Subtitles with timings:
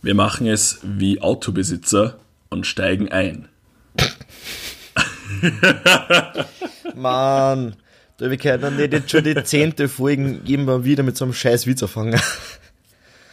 [0.00, 2.18] Wir machen es wie Autobesitzer
[2.50, 3.48] und steigen ein.
[6.94, 7.76] Mann,
[8.18, 11.34] da wir können dann nicht jetzt schon die zehnte Folgen immer wieder mit so einem
[11.34, 12.20] scheiß Witz anfangen.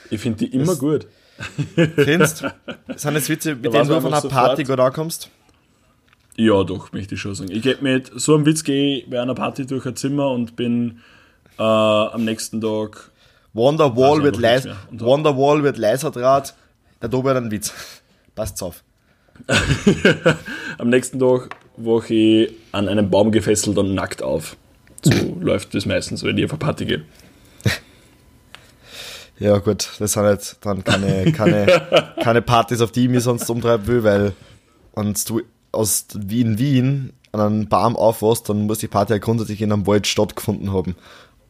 [0.09, 1.07] Ich finde die immer das, gut.
[1.95, 2.53] Findest du?
[2.95, 5.29] Sind das Witze, mit denen du von einer Party gut ankommst?
[6.37, 7.51] Ja, doch, möchte ich schon sagen.
[7.51, 10.99] Ich gehe mit so einem Witz gehe bei einer Party durch ein Zimmer und bin
[11.57, 13.11] äh, am nächsten Tag.
[13.55, 16.53] Wonderwall wird, leis Wonderwall wird leiser Draht.
[17.01, 17.73] Der da wird ein Witz.
[18.35, 18.83] Passt auf.
[20.77, 24.55] am nächsten Tag wache ich an einem Baum gefesselt und nackt auf.
[25.01, 27.05] So läuft das meistens, wenn ich auf eine Party gehe.
[29.37, 33.49] Ja, gut, das sind halt dann keine, keine, keine Partys, auf die ich mich sonst
[33.49, 34.33] umtreiben will, weil
[34.95, 35.41] wenn du
[35.73, 39.87] aus Wien, Wien an einem Baum aufwachst, dann muss die Party ja grundsätzlich in einem
[39.87, 40.95] Wald stattgefunden haben.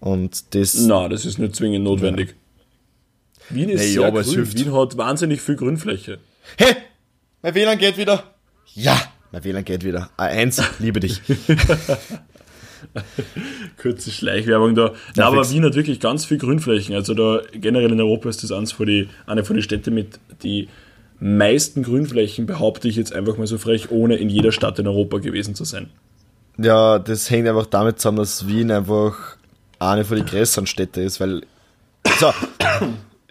[0.05, 0.75] Und das.
[0.81, 2.35] Na, das ist nicht zwingend notwendig.
[3.49, 3.55] Ja.
[3.55, 4.53] Wien ist nee, sehr ja, grün.
[4.53, 6.19] Wien hat wahnsinnig viel Grünfläche.
[6.57, 6.75] Hey!
[7.41, 8.23] Mein WLAN geht wieder.
[8.75, 10.11] Ja, mein WLAN geht wieder.
[10.15, 11.21] A1, liebe dich.
[13.81, 14.93] Kurze Schleichwerbung da.
[15.15, 16.93] Na, aber Wien hat wirklich ganz viel Grünflächen.
[16.93, 20.19] Also da generell in Europa ist das eins von die, eine von den Städten mit
[20.43, 20.69] die
[21.19, 25.17] meisten Grünflächen, behaupte ich jetzt einfach mal so frech, ohne in jeder Stadt in Europa
[25.17, 25.89] gewesen zu sein.
[26.59, 29.37] Ja, das hängt einfach damit zusammen, dass Wien einfach
[29.79, 31.41] eine von den größeren Städten ist, weil
[32.19, 32.33] so,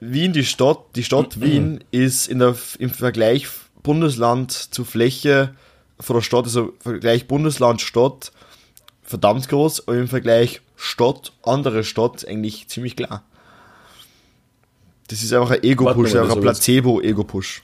[0.00, 3.46] Wien, die Stadt, die Stadt Wien ist in der, im Vergleich
[3.82, 5.54] Bundesland zu Fläche
[6.00, 8.32] von der Stadt, also Vergleich Bundesland, Stadt,
[9.02, 13.22] verdammt groß, aber im Vergleich Stadt, andere Stadt eigentlich ziemlich klar.
[15.08, 17.62] Das ist einfach ein Ego-Push, einfach ein Placebo-Ego-Push.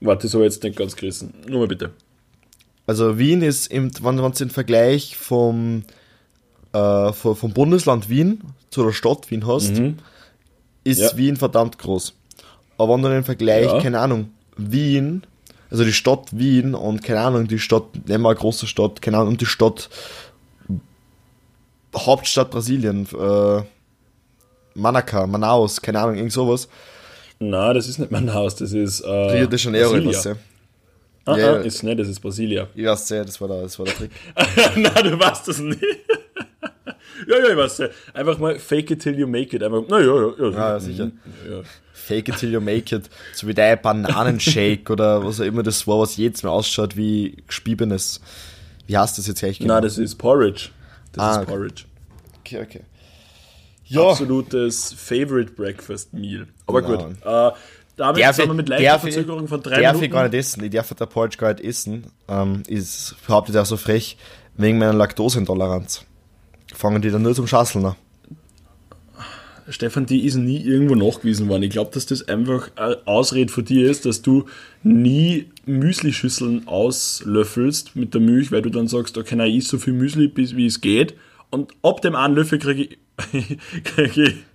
[0.00, 1.32] Warte, ich jetzt nicht ganz gerissen.
[1.46, 1.92] Nur mal bitte.
[2.86, 5.84] Also Wien ist, im, wenn man es im Vergleich vom,
[6.72, 9.98] äh, vom Bundesland Wien zu der Stadt Wien hast, mhm.
[10.84, 11.16] ist ja.
[11.16, 12.14] Wien verdammt groß.
[12.78, 13.80] Aber wenn du den Vergleich, ja.
[13.80, 15.22] keine Ahnung, Wien
[15.72, 19.16] also die Stadt Wien und keine Ahnung, die Stadt, nehmen wir eine große Stadt, keine
[19.16, 19.88] Ahnung, und die Stadt
[21.96, 23.62] Hauptstadt Brasilien, äh,
[24.74, 26.68] Manaka, Manaus, keine Ahnung, irgend sowas.
[27.38, 30.36] Na, das ist nicht Manaus, das ist äh, Rio de Janeiro, weiß
[31.24, 32.66] Ah, ja, ah, ist nicht, das ist Brasilia.
[32.74, 34.10] Ich weiß sehr, das war der, das war der Trick.
[34.76, 35.80] Nein, du weißt das nicht.
[37.32, 37.88] Ja, ja, ich weiß ja.
[38.14, 39.62] Einfach mal fake it till you make it.
[39.62, 40.50] Einfach, na ja, ja, ja.
[40.50, 41.10] Ja, sicher.
[41.48, 41.62] Ja.
[41.92, 43.08] Fake it till you make it.
[43.34, 47.36] So wie dein Bananenshake oder was auch immer das war, was jetzt mal ausschaut wie
[47.46, 48.20] gespiebenes.
[48.86, 49.74] Wie heißt das jetzt eigentlich genau?
[49.74, 50.70] Nein, das ist Porridge.
[51.12, 51.84] Das ah, ist Porridge.
[52.40, 52.80] Okay, okay.
[53.84, 54.10] Ja.
[54.10, 56.46] Absolutes Favorite Breakfast Meal.
[56.66, 57.08] Aber genau.
[57.08, 57.16] gut.
[57.24, 57.50] Äh,
[57.96, 59.94] damit darf sind wir mit leichter Verzögerung von drei darf Minuten.
[59.94, 60.64] Darf ich gar nicht essen.
[60.64, 62.06] Ich darf der Porridge gar nicht essen.
[62.26, 64.16] Ähm, ist, behauptet er so frech,
[64.56, 66.04] wegen meiner Laktoseintoleranz.
[66.72, 67.96] Fangen die dann nur zum Schasseln an.
[69.68, 71.62] Stefan, die ist nie irgendwo nachgewiesen worden.
[71.62, 74.46] Ich glaube, dass das einfach eine Ausrede von dir ist, dass du
[74.82, 79.94] nie Müslischüsseln auslöffelst mit der Milch, weil du dann sagst, okay, na, ich so viel
[79.94, 81.14] Müsli, bis wie es geht.
[81.50, 84.34] Und ab dem einen Löffel kriege ich, krieg ich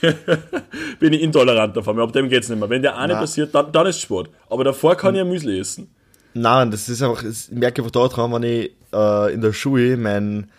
[1.00, 1.98] bin ich intolerant davon.
[2.00, 2.70] Ab dem geht es nicht mehr.
[2.70, 3.22] Wenn der eine Nein.
[3.22, 4.30] passiert, dann, dann ist Sport.
[4.48, 5.88] Aber davor kann ich ein Müsli essen.
[6.34, 10.50] Nein, das ist einfach, ich merke einfach daran, wenn ich äh, in der Schule mein,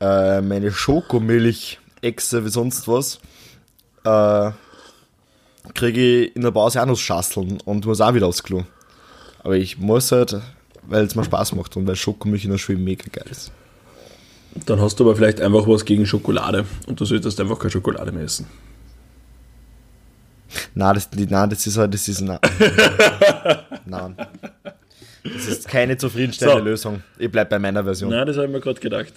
[0.00, 3.18] äh, meine Schokomilch Echse wie sonst was,
[4.04, 4.50] äh,
[5.74, 8.64] kriege ich in der Pause auch noch Schasseln und muss auch wieder aufs Klo.
[9.42, 10.40] Aber ich muss halt,
[10.82, 13.52] weil es mir Spaß macht und weil Schokomilch in der Schule mega geil ist.
[14.64, 18.12] Dann hast du aber vielleicht einfach was gegen Schokolade und du solltest einfach keine Schokolade
[18.12, 18.46] mehr essen.
[20.74, 22.38] Nein, das, nein, das ist halt, das ist, nein.
[23.84, 24.16] nein.
[25.32, 26.64] Das ist keine zufriedenstellende so.
[26.64, 27.02] Lösung.
[27.18, 28.10] Ich bleibe bei meiner Version.
[28.10, 29.12] Nein, das habe ich mir gerade gedacht.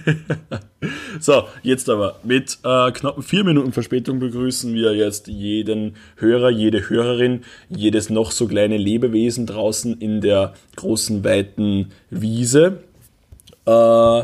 [1.20, 2.18] so, jetzt aber.
[2.22, 8.30] Mit äh, knappen vier Minuten Verspätung begrüßen wir jetzt jeden Hörer, jede Hörerin, jedes noch
[8.32, 12.82] so kleine Lebewesen draußen in der großen, weiten Wiese.
[13.66, 14.22] Äh,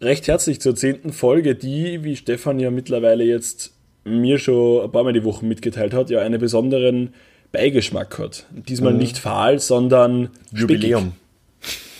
[0.00, 3.72] recht herzlich zur zehnten Folge, die, wie Stefan ja mittlerweile jetzt
[4.04, 7.12] mir schon ein paar Mal die Woche mitgeteilt hat, ja einen besonderen
[7.56, 8.44] Beigeschmack hat.
[8.50, 8.98] Diesmal mhm.
[8.98, 11.14] nicht fahl, sondern Jubiläum.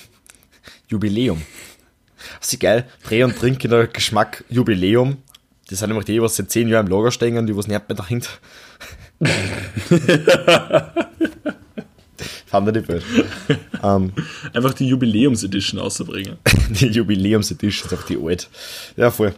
[0.89, 1.43] Jubiläum.
[2.39, 2.85] Was ist geil?
[3.05, 5.17] Dreh- und Trink in der Geschmack Jubiläum.
[5.69, 7.89] Das sind immer die, was seit zehn Jahren im Lager stehen und die was nicht
[7.89, 8.29] mehr dahinter.
[12.47, 13.03] Fand ich blöd.
[13.83, 14.13] um,
[14.53, 16.37] einfach die Jubiläums-Edition auszubringen.
[16.69, 18.51] die Jubiläums-Edition ist auch die alt.
[18.97, 19.35] Ja, voll.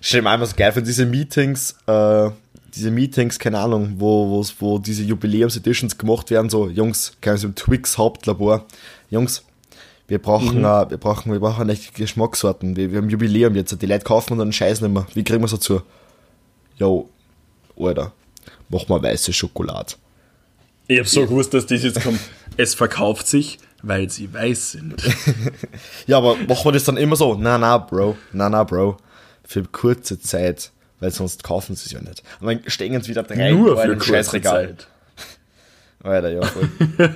[0.00, 2.30] Stell mir einfach so geil von diesen Meetings, äh,
[2.74, 7.98] diese Meetings, keine Ahnung, wo, wo diese Jubiläums-Editions gemacht werden, so, Jungs, keine Ahnung, Twix
[7.98, 8.66] Hauptlabor,
[9.10, 9.44] Jungs,
[10.08, 10.64] wir brauchen, mhm.
[10.64, 14.34] uh, wir brauchen, wir brauchen echt Geschmackssorten, wir, wir haben Jubiläum jetzt, die Leute kaufen
[14.34, 15.82] und dann Scheiß nicht mehr, wie kriegen wir es dazu?
[16.76, 17.08] Yo,
[17.78, 18.12] Alter,
[18.68, 19.94] mach mal weiße Schokolade.
[20.88, 22.18] Ich hab so gewusst, dass das jetzt kommt.
[22.56, 25.02] Es verkauft sich, weil sie weiß sind.
[26.06, 27.36] Ja, aber machen wir das dann immer so?
[27.36, 28.96] Na, na, Bro, na, na, Bro.
[29.44, 32.22] Für kurze Zeit, weil sonst kaufen sie es ja nicht.
[32.40, 34.76] Und dann stehen sie wieder drei Nur für in den kurze Scheißregal.
[36.02, 36.68] Alter, ja, voll.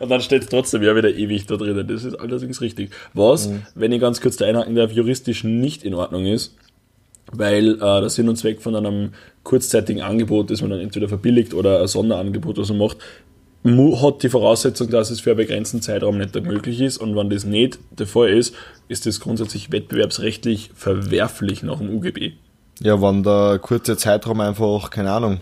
[0.00, 1.86] Und dann steht es trotzdem ja wieder ewig da drinnen.
[1.86, 2.90] Das ist allerdings richtig.
[3.14, 6.54] Was, wenn ich ganz kurz da einhaken darf, juristisch nicht in Ordnung ist,
[7.32, 9.12] weil äh, der Sinn und Zweck von einem
[9.44, 12.98] kurzzeitigen Angebot, das man dann entweder verbilligt oder ein Sonderangebot oder so macht,
[13.66, 16.98] hat die Voraussetzung, dass es für einen begrenzten Zeitraum nicht möglich ist.
[16.98, 18.54] Und wenn das nicht der Fall ist,
[18.88, 22.32] ist das grundsätzlich wettbewerbsrechtlich verwerflich nach dem UGB.
[22.80, 25.40] Ja, wenn der kurze Zeitraum einfach, keine Ahnung,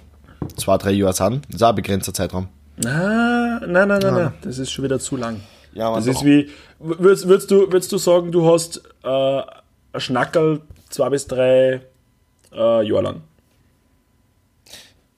[0.56, 2.49] zwei, drei Jahre sind, ist auch ein begrenzter Zeitraum.
[2.85, 5.41] Ah, nein, nein, nein, nein, das ist schon wieder zu lang.
[5.75, 6.49] Ja, man Das ist wie,
[6.79, 11.82] würdest, würdest, du, würdest du sagen, du hast äh, ein Schnackerl zwei bis drei
[12.53, 13.23] äh, Jahre lang?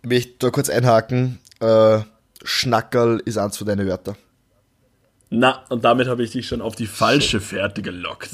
[0.02, 1.38] Ich möchte da kurz einhaken.
[1.60, 2.00] Äh,
[2.46, 4.16] Schnackerl ist eins von deinen Wörtern.
[5.28, 8.30] Na, und damit habe ich dich schon auf die falsche Fährte gelockt.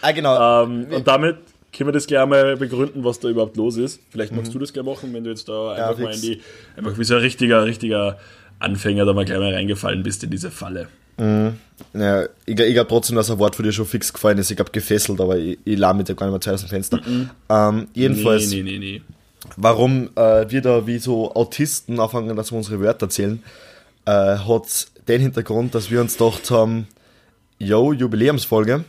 [0.00, 0.64] Ah, genau.
[0.64, 1.38] ähm, und damit
[1.76, 4.00] können wir das gleich mal begründen, was da überhaupt los ist.
[4.10, 6.22] Vielleicht magst du das gleich machen, wenn du jetzt da einfach mal fix.
[6.22, 6.40] in die,
[6.76, 8.18] einfach wie so ein richtiger, richtiger
[8.58, 10.88] Anfänger da mal gleich mal reingefallen bist in diese Falle.
[11.18, 14.50] Ja, ich, ich glaube trotzdem, dass ein Wort für dir schon fix gefallen ist.
[14.50, 16.68] Ich glaube gefesselt, aber ich, ich lahm mit dir gar nicht mehr Zeit aus dem
[16.68, 17.00] Fenster.
[17.48, 19.02] Ähm, jedenfalls, Nee, nee, nee, nee.
[19.56, 23.42] Warum äh, wir da wie so Autisten anfangen, dass wir unsere Wörter erzählen,
[24.04, 26.86] äh, hat den Hintergrund, dass wir uns gedacht haben,
[27.58, 28.84] yo, Jubiläumsfolge,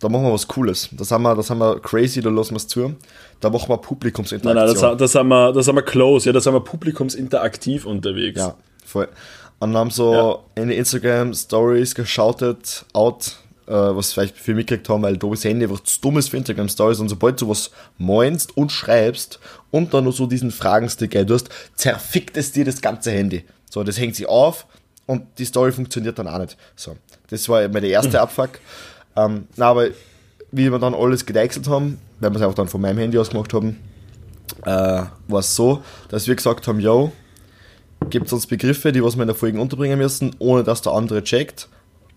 [0.00, 0.88] da machen wir was Cooles.
[0.92, 2.94] Das haben wir, das haben wir crazy, da lassen wir es zu.
[3.40, 4.66] Da machen wir Nein, Publikumsinteraktion.
[4.66, 8.38] nein, das, das, haben wir, das haben wir close, ja, das haben wir publikumsinteraktiv unterwegs.
[8.38, 9.08] Ja, voll.
[9.60, 13.36] Und haben so in die Instagram Stories geschautet, out,
[13.68, 16.68] äh, was vielleicht viel mitgekriegt haben, weil Dobis Handy einfach zu dumm ist für Instagram
[16.68, 19.38] Stories und sobald du was meinst und schreibst
[19.70, 23.44] und dann noch so diesen Fragenstick du hast, zerfickt es dir das ganze Handy.
[23.70, 24.66] So, das hängt sich auf
[25.06, 26.56] und die Story funktioniert dann auch nicht.
[26.76, 26.96] So,
[27.28, 28.58] das war der erste Abfuck.
[29.16, 29.88] Ähm, na, aber
[30.50, 33.30] wie wir dann alles gedeichselt haben, weil wir es auch dann von meinem Handy aus
[33.30, 33.78] gemacht haben,
[34.64, 34.70] äh,
[35.28, 37.12] war es so, dass wir gesagt haben, yo,
[38.08, 41.22] gibt uns Begriffe, die was wir in der Folge unterbringen müssen, ohne dass der andere
[41.22, 41.68] checkt.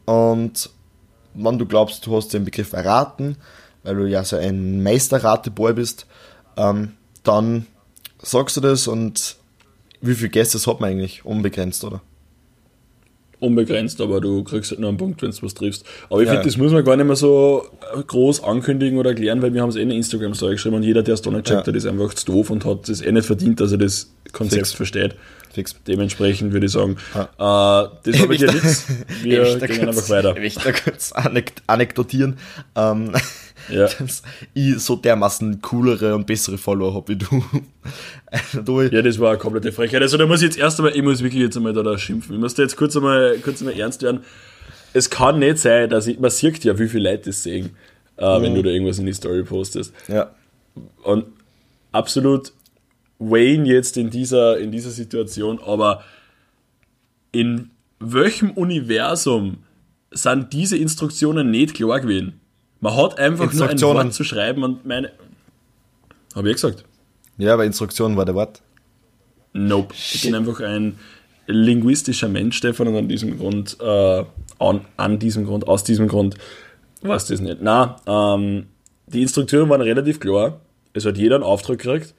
[0.06, 0.70] Und
[1.34, 3.38] wenn du glaubst, du hast den Begriff erraten,
[3.84, 6.06] weil du ja so ein Meisterrateboy bist,
[6.58, 6.94] ähm,
[7.24, 7.66] dann
[8.22, 9.36] sagst du das und
[10.02, 11.26] wie viele Gäste hat man eigentlich?
[11.26, 12.02] Unbegrenzt, oder?
[13.40, 15.84] Unbegrenzt, aber du kriegst halt nur einen Punkt, wenn du was triffst.
[16.12, 16.34] Aber ich Ja.
[16.34, 17.66] finde, das muss man gar nicht mehr so
[18.06, 21.02] groß ankündigen oder erklären, weil wir haben es eh in der Instagram-Story geschrieben und jeder,
[21.02, 21.68] der es da nicht checkt, Ja.
[21.68, 24.68] hat, ist einfach zu doof und hat es eh nicht verdient, dass er das Konzept
[24.68, 24.74] Fix.
[24.74, 25.16] versteht.
[25.54, 25.76] Fix.
[25.88, 28.86] Dementsprechend würde ich sagen, äh, das bei dir möchte- nichts.
[29.22, 30.38] Wir ich gehen kurz- einfach weiter.
[30.38, 32.38] Ich möchte kurz anek anekdotieren,
[32.76, 33.12] ähm,
[33.70, 33.88] Ja.
[33.88, 34.24] dass
[34.56, 37.44] ich so dermaßen coolere und bessere Follower habe wie du.
[38.66, 40.02] du Ja, das war eine komplette Frechheit.
[40.02, 42.34] Also da muss ich jetzt erst einmal, ich muss wirklich jetzt einmal da, da schimpfen.
[42.36, 44.22] Ich muss da jetzt kurz einmal, kurz einmal ernst werden.
[44.94, 47.70] Es kann nicht sein, dass ich, man sieht ja, wie viele Leute das sehen,
[48.18, 49.94] äh, wenn du da irgendwas in die Story postest.
[50.08, 50.32] ja.
[51.04, 51.26] Und
[51.92, 52.54] absolut
[53.22, 56.04] Wayne jetzt in dieser, in dieser Situation, aber
[57.32, 57.70] in
[58.00, 59.60] welchem Universum
[60.10, 62.42] sind diese Instruktionen nicht klar gewesen?
[62.80, 63.80] Man hat einfach nur ein.
[63.80, 65.12] Wort zu schreiben und meine.
[66.36, 66.84] Habe ich gesagt?
[67.38, 68.62] ja, aber Instruktion war der Wort.
[69.54, 69.94] Nope.
[69.96, 70.98] Ich bin einfach ein
[71.46, 74.24] linguistischer Mensch, Stefan, und an diesem Grund, äh,
[74.60, 76.36] an, an diesem Grund, aus diesem Grund,
[77.02, 77.58] weiß das nicht.
[77.62, 78.68] Na, ähm,
[79.08, 80.60] die Instruktionen waren relativ klar.
[80.94, 82.16] Es hat jeder einen Auftrag gekriegt.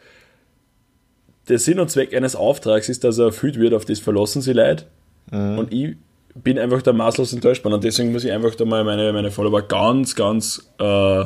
[1.48, 4.52] Der Sinn und Zweck eines Auftrags ist, dass er erfüllt wird, auf das verlassen sie
[4.52, 4.86] Leute.
[5.30, 5.96] Und ich
[6.34, 7.74] bin einfach da maßlos enttäuscht worden.
[7.74, 11.24] Und deswegen muss ich einfach da mal meine, meine Follower ganz, ganz äh,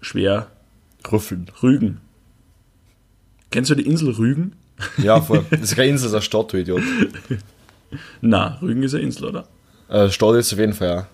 [0.00, 0.46] schwer
[1.10, 1.50] Rüffeln.
[1.62, 2.00] rügen.
[3.50, 4.54] Kennst du die Insel Rügen?
[4.98, 5.44] Ja, voll.
[5.50, 6.82] Das ist keine Insel, das ist eine Stadt, du Idiot.
[8.20, 9.44] Na, Rügen ist eine Insel, oder?
[9.88, 11.06] Äh, Stadt ist auf jeden Fall ja.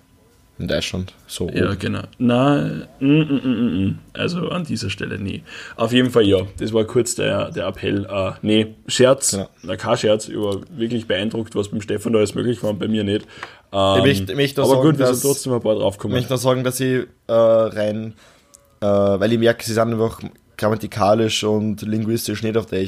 [0.59, 1.13] In Deutschland.
[1.27, 1.49] So.
[1.49, 1.79] Ja, oben.
[1.79, 2.01] genau.
[2.17, 5.43] Na, mm, mm, mm, also an dieser Stelle nie.
[5.75, 6.39] Auf jeden Fall ja.
[6.57, 8.05] Das war kurz der, der Appell.
[8.09, 9.33] Äh, nee, Scherz.
[9.33, 9.49] Ja.
[9.61, 10.27] Na, kein Scherz.
[10.29, 13.27] Ich war wirklich beeindruckt, was beim Stefan da alles möglich war und bei mir nicht.
[13.71, 15.79] Ähm, Ich möchte- ich möchte aber sagen, gut, wir dass- sind trotzdem ein paar Ich
[15.79, 16.17] draufgekommen.
[16.17, 18.13] möchte noch sagen, dass ich äh, rein,
[18.81, 20.21] äh, weil ich merke, sie sind einfach
[20.57, 22.81] grammatikalisch und linguistisch nicht auf der.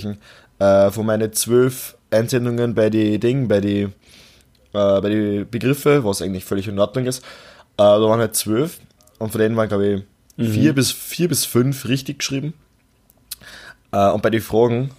[0.60, 3.90] Äh, von meinen zwölf Einsendungen bei die Dingen, bei die, äh,
[4.74, 7.24] bei die Begriffe, was eigentlich völlig in Ordnung ist,
[7.82, 8.80] da waren halt zwölf
[9.20, 10.06] und von denen waren, glaube
[10.38, 12.54] ich, vier, bis, vier bis fünf richtig geschrieben.
[13.92, 14.92] Äh, und bei den Fragen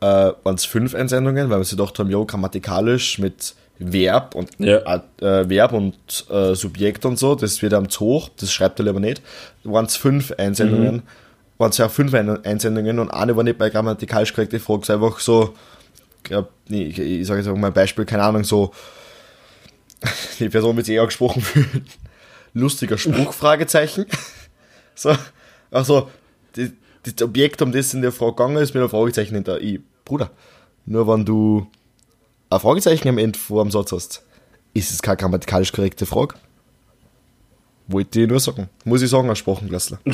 [0.00, 0.04] äh,
[0.42, 4.78] waren es fünf Einsendungen, weil wir sich gedacht haben, jo, grammatikalisch mit Verb und Ja.
[5.20, 5.96] äh, Verb und
[6.30, 9.22] äh, Subjekt und so, das wird am zu hoch, das schreibt er lieber nicht.
[9.64, 11.02] Da waren es fünf Einsendungen
[11.58, 14.88] waren es ja fünf Ein- Einsendungen und eine war nicht bei grammatikalisch korrekte Frage, es
[14.90, 15.54] ist einfach so,
[16.22, 18.72] glaub, nee, ich, ich sage jetzt auch mal ein Beispiel, keine Ahnung, so,
[20.38, 21.86] die Person wird sich eher angesprochen fühlen,
[22.56, 24.06] lustiger Spruch, Fragezeichen.
[24.98, 25.14] So,
[25.70, 26.08] also,
[26.56, 26.72] die,
[27.02, 29.60] das Objekt, um das in der Frage gegangen ist, mit einem Fragezeichen hinter.
[29.60, 30.30] Ich, Bruder,
[30.86, 31.66] nur wenn du
[32.48, 34.22] ein Fragezeichen am Ende vor dem Satz hast,
[34.72, 36.36] ist es keine grammatikalisch korrekte Frage.
[37.88, 38.70] Wollte ich nur sagen.
[38.86, 40.00] Muss ich sagen, als Sprachenklassler.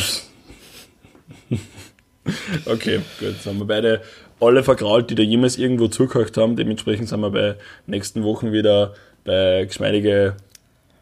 [2.67, 3.35] Okay, gut.
[3.45, 4.03] Haben wir beide
[4.39, 6.55] alle vergrault, die da jemals irgendwo zugehört haben.
[6.55, 7.57] Dementsprechend sind wir bei
[7.87, 8.95] nächsten Wochen wieder
[9.25, 10.37] bei geschmeidige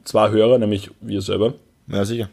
[0.04, 1.54] zwei Hörer, nämlich wir selber.
[1.88, 2.28] Ja, sicher.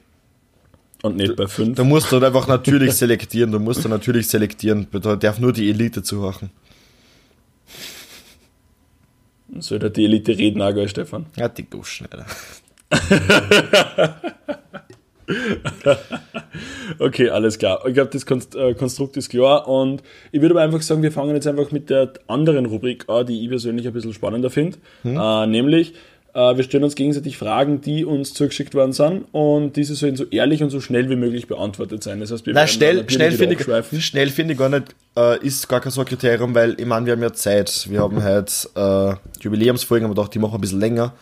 [1.03, 1.77] Und nicht bei fünf.
[1.77, 3.51] Du musst halt einfach natürlich selektieren.
[3.51, 4.87] Du musst dann natürlich selektieren.
[4.91, 6.49] Da darf nur die Elite zuhören.
[9.59, 11.27] Soll da die Elite reden, auch, gell, Stefan?
[11.35, 12.25] Ja, die Duschen, Alter.
[16.99, 17.85] Okay, alles klar.
[17.85, 18.23] Ich glaube, das
[18.55, 19.67] äh, Konstrukt ist klar.
[19.67, 23.25] Und ich würde aber einfach sagen, wir fangen jetzt einfach mit der anderen Rubrik an,
[23.25, 24.77] die ich persönlich ein bisschen spannender finde.
[25.03, 25.93] Äh, nämlich,
[26.41, 29.25] wir stellen uns gegenseitig Fragen, die uns zugeschickt worden sind.
[29.31, 32.19] Und diese sollen so ehrlich und so schnell wie möglich beantwortet sein.
[32.19, 35.43] Das heißt, wir Nein, werden schnell, schnell finde ich, schnell finde ich gar nicht, äh,
[35.45, 37.87] ist gar kein so ein Kriterium, weil ich meine, wir haben ja Zeit.
[37.89, 41.13] Wir haben halt äh, Jubiläumsfolgen, aber doch, die machen ein bisschen länger.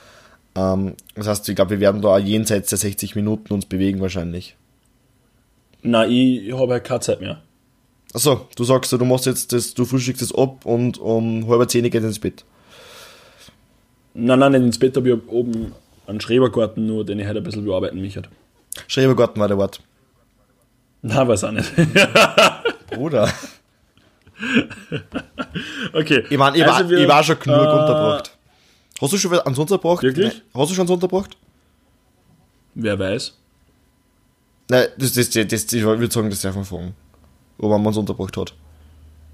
[0.55, 4.55] Ähm, das heißt, ich glaube, wir werden da jenseits der 60 Minuten uns bewegen wahrscheinlich.
[5.81, 7.41] Nein, ich habe halt keine Zeit mehr.
[8.13, 11.89] Achso, du sagst, du machst jetzt das, du frühstückst das ab und um halb zehn
[11.89, 12.43] geht ins Bett.
[14.17, 15.73] Nein, nein, nicht ins Bett, aber ich hab oben
[16.07, 18.29] einen Schrebergarten nur, den ich halt ein bisschen bearbeiten mich hat.
[18.87, 19.81] Schrebergarten war der Wort.
[21.01, 21.71] Nein, weiß auch nicht.
[22.91, 23.29] Bruder.
[25.93, 26.23] okay.
[26.29, 28.37] Ich meine, ich, war, Also wir- ich war schon genug äh, unterbracht.
[29.01, 30.03] Hast du schon was ans unterbracht?
[30.03, 30.33] Wirklich?
[30.33, 30.41] Nein.
[30.53, 31.37] Hast du schon ans unterbracht?
[32.75, 33.37] Wer weiß.
[34.69, 36.95] Nein, das, das, das, das, ich würde sagen, das darf man fragen.
[37.57, 38.53] Ob man es unterbracht hat.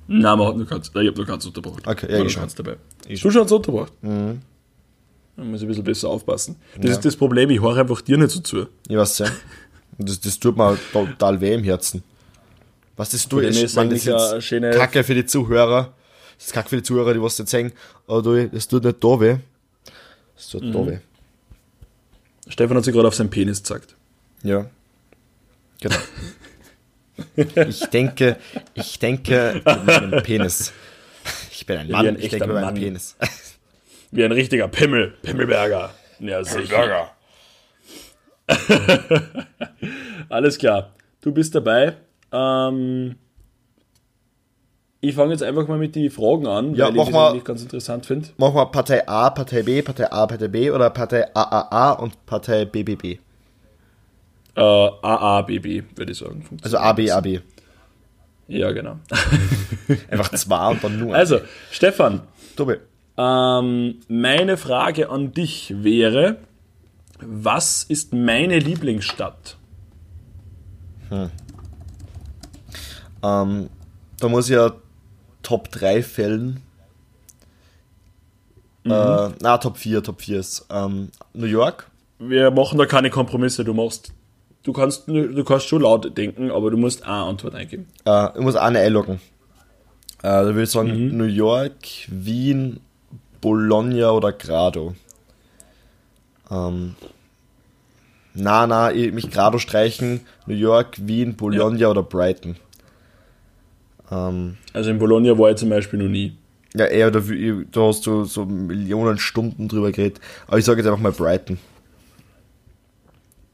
[0.08, 1.88] Nein, man hat nur keins, ich habe nur keins unterbracht.
[1.88, 2.78] Okay, ja, War ich noch keins dabei.
[3.08, 3.94] Ich du schon eins unterbracht?
[4.02, 4.42] Mhm.
[5.42, 6.56] Da muss ich ein bisschen besser aufpassen.
[6.76, 6.92] Das Ja.
[6.92, 8.68] ist das Problem, ich höre einfach dir nicht so zu.
[8.88, 9.28] Ich weiß ja.
[9.98, 12.04] Das, das tut mir total weh im Herzen.
[12.96, 15.94] Was das tut, ist, ist man, das ist schöne- Kacke für die Zuhörer.
[16.38, 17.72] Das ist Kacke für die Zuhörer, die was jetzt sagen,
[18.08, 19.38] aber du, das tut nicht da weh.
[20.36, 20.74] Das tut Mhm.
[20.74, 20.98] da weh.
[22.48, 23.96] Stefan hat sich gerade auf seinen Penis gezeigt.
[24.44, 24.68] Ja.
[25.80, 25.96] Genau.
[27.36, 28.38] ich denke,
[28.76, 30.72] ich denke mit meinem Penis.
[31.52, 32.76] Ich bin ein Mann, ein ich denke mit meinem.
[32.76, 33.16] Penis.
[34.12, 35.14] Wie ein richtiger Pimmel.
[35.22, 35.92] Pimmelberger.
[36.20, 37.12] Ja, sicher.
[40.30, 40.92] Alles klar.
[41.22, 41.96] Du bist dabei.
[42.32, 43.16] Ähm,
[45.00, 47.30] ich fange jetzt einfach mal mit den Fragen an, Ja, weil ich das mal.
[47.32, 48.30] eigentlich ganz interessant finde.
[48.38, 52.66] Machen wir Partei A, Partei B, Partei A, Partei B oder Partei AAA und Partei
[52.66, 53.20] BBB.
[54.56, 56.46] Äh, AABB, würde ich sagen.
[56.62, 57.40] Also AB, AB.
[58.48, 58.98] Ja, genau.
[60.10, 61.16] Einfach zwei und dann nur.
[61.16, 61.40] Also,
[61.72, 62.22] Stefan,
[62.58, 62.76] Tobi.
[63.22, 66.38] Ähm, meine Frage an dich wäre,
[67.20, 69.58] was ist meine Lieblingsstadt?
[73.22, 73.70] Ähm,
[74.20, 74.74] da muss ich ja
[75.44, 76.62] Top 3 fällen.
[78.86, 81.88] Äh, na, Top 4, Top 4 ist ähm, New York.
[82.18, 83.64] Wir machen da keine Kompromisse.
[83.64, 84.14] Du machst,
[84.64, 87.88] du kannst, du kannst schon laut denken, aber du musst eine Antwort eingeben.
[88.06, 89.16] Äh, ich muss eine einloggen.
[90.24, 91.76] Äh, da würde ich sagen New York,
[92.08, 92.80] Wien,
[93.42, 94.96] Bologna oder Grado.
[96.50, 96.96] Ähm,
[98.34, 100.22] na, na, ich, mich Grado streichen.
[100.46, 102.56] New York, Wien, Bologna oder Brighton.
[104.12, 106.38] Ähm, Also in Bologna war ich zum Beispiel noch nie.
[106.76, 110.22] ja, eher, da, da hast du so Millionen Stunden drüber geredet.
[110.48, 111.58] Aber ich sage jetzt einfach mal Brighton.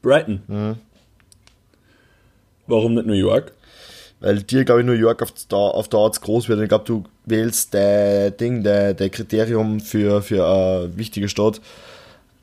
[0.02, 0.76] Brighton.
[2.66, 3.52] Warum nicht New York?
[4.20, 6.58] Weil dir, glaube ich, New York auf, auf Dauer zu groß wird.
[6.58, 11.60] Und ich glaube, du wählst der Ding, der, der Kriterium für, für eine wichtige Stadt,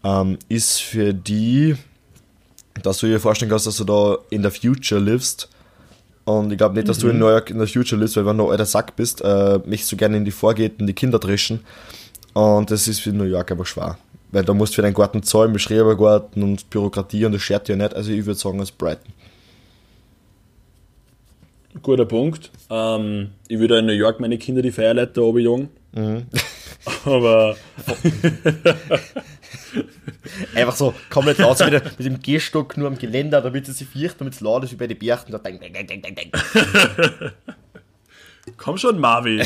[0.04, 1.76] ähm, ist für die,
[2.82, 5.50] dass du dir vorstellen kannst, dass du da in der Future livst.
[6.24, 8.38] Und ich glaube nicht, dass du in New York in der Future livst, weil wenn
[8.38, 11.60] du ein alter Sack bist, äh, möchtest du gerne in die Vorgärten die Kinder dreschen.
[12.34, 13.98] Und das ist für New York einfach schwer.
[14.32, 17.68] Weil da musst du für deinen Garten zahlen, mit Schrebergarten und Bürokratie und das schert
[17.68, 17.96] dir nicht.
[17.96, 19.14] Also ich würde sagen, als Brighton.
[21.82, 22.52] Guter Punkt.
[22.70, 25.70] Ähm, ich würde in New York meine Kinder die Feierleiter runterjagen.
[27.06, 27.56] Aber
[30.56, 33.88] Einfach so komplett laut, so wieder mit dem Gehstock nur am Geländer, damit es sich
[33.88, 35.32] fürcht, damit es laut ist wie bei den Bärten.
[35.32, 37.32] Da dang, dang, dang, dang, dang.
[38.58, 39.46] komm schon, Marvin.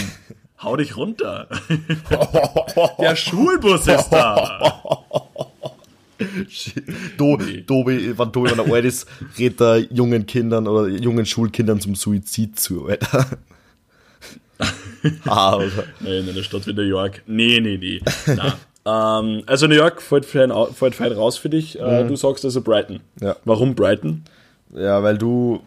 [0.62, 1.48] Hau dich runter.
[3.00, 4.84] Der Schulbus ist da.
[7.18, 9.08] Do, Tobi, wenn Tobi, wenn er alt ist,
[9.38, 13.26] redet er jungen Kindern oder jungen Schulkindern zum Suizid zu, Alter.
[15.26, 15.60] ah?
[16.00, 17.24] Nee, in einer Stadt wie New York.
[17.28, 18.02] Nee, nee, nee.
[18.86, 21.80] ähm, also New York fällt fein, fällt fein raus für dich.
[21.80, 22.10] Äh, mhm.
[22.10, 23.00] Du sagst also Brighton.
[23.22, 23.36] Ja.
[23.46, 24.24] Warum Brighton?
[24.76, 25.62] Ja, weil du,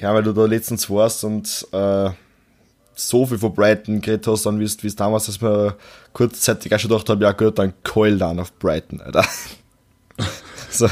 [0.00, 2.10] ja, weil du da letztens warst und äh,
[2.94, 5.76] so viel von Brighton geredet hast, dann wie es damals, dass wir
[6.12, 9.24] kurzzeitig auch schon gedacht haben, ja gut, dann Coil dann auf Brighton, Alter.
[10.72, 10.88] So.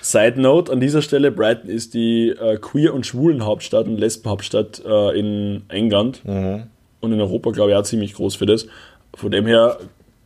[0.00, 5.18] Side Note an dieser Stelle: Brighton ist die äh, Queer- und Schwulen-Hauptstadt und Lesben-Hauptstadt äh,
[5.18, 6.64] in England mhm.
[7.00, 8.66] und in Europa, glaube ich, auch ziemlich groß für das.
[9.14, 9.78] Von dem her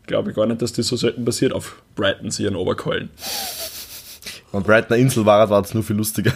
[0.06, 3.10] glaube ich gar nicht, dass das so selten passiert auf Brighton, sie in Oberkeulen.
[4.52, 6.32] Und Brightoner Insel war, war es nur viel lustiger.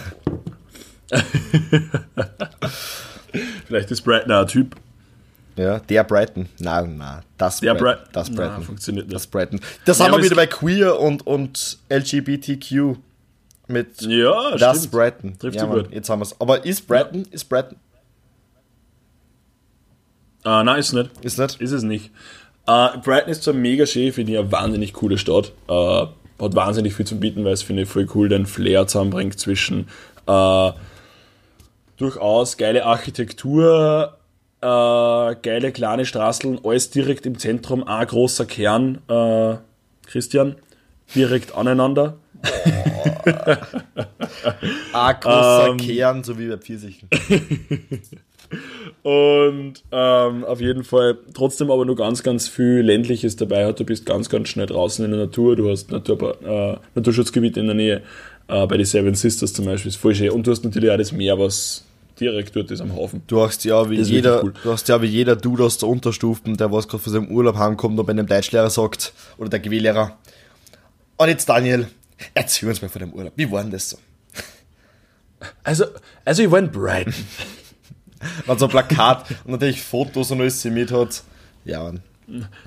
[3.67, 4.75] Vielleicht ist Brighton ein Typ.
[5.57, 6.49] Ja, der Brighton.
[6.59, 8.03] Nein, nein, das der Brighton.
[8.03, 8.55] Bri das Brighton.
[8.59, 9.15] Na, funktioniert nicht.
[9.15, 9.59] Das Brighton.
[9.85, 12.97] Das ja, haben wir wieder bei Queer und, und LGBTQ
[13.67, 14.91] mit ja, das stimmt.
[14.91, 15.39] Brighton.
[15.39, 15.93] Trifft ja, Mann, gut.
[15.93, 16.39] Jetzt haben wir es.
[16.39, 17.23] Aber ist Brighton?
[17.23, 17.31] Ja.
[17.31, 17.77] Ist Brighton?
[20.43, 21.09] Ah, nein, ist nicht.
[21.23, 21.59] Ist nicht?
[21.59, 22.11] Ist es nicht.
[22.67, 25.53] Uh, Brighton ist zwar mega schön, finde ich eine wahnsinnig coole Stadt.
[25.69, 26.07] Uh,
[26.39, 29.87] hat wahnsinnig viel zu bieten, weil es finde ich voll cool den Flair zusammenbringt zwischen
[30.27, 30.71] uh,
[31.97, 34.17] durchaus geile Architektur,
[34.61, 38.99] geile kleine Straßen, alles direkt im Zentrum, ein großer Kern,
[40.07, 40.55] Christian,
[41.13, 42.17] direkt aneinander.
[44.93, 47.09] ein großer ähm, Kern, so wie bei Pfirsichen.
[49.03, 53.79] Und ähm, auf jeden Fall trotzdem aber nur ganz, ganz viel Ländliches dabei hat.
[53.79, 55.55] Du bist ganz, ganz schnell draußen in der Natur.
[55.55, 58.01] Du hast Natur, äh, Naturschutzgebiet in der Nähe.
[58.47, 60.29] Äh, bei den Seven Sisters zum Beispiel ist voll schön.
[60.29, 61.85] Und du hast natürlich auch das Meer, was
[62.19, 63.23] direkt dort ist am Hafen.
[63.27, 64.53] Du hast ja wie jeder, cool.
[64.63, 67.57] du hast ja wie jeder Dude aus der Unterstufen, der was gerade von seinem Urlaub
[67.57, 70.17] heimkommt und bei einem Deutschlehrer sagt, oder der GW-Lehrer,
[71.17, 71.87] und jetzt Daniel,
[72.33, 73.33] erzähl uns mal von dem Urlaub.
[73.35, 73.97] Wie war denn das so?
[75.63, 75.85] Also,
[76.23, 77.13] also ich war in Brighton.
[78.45, 81.23] wenn so ein Plakat und natürlich Fotos und alles mit hat.
[81.63, 81.93] Ja,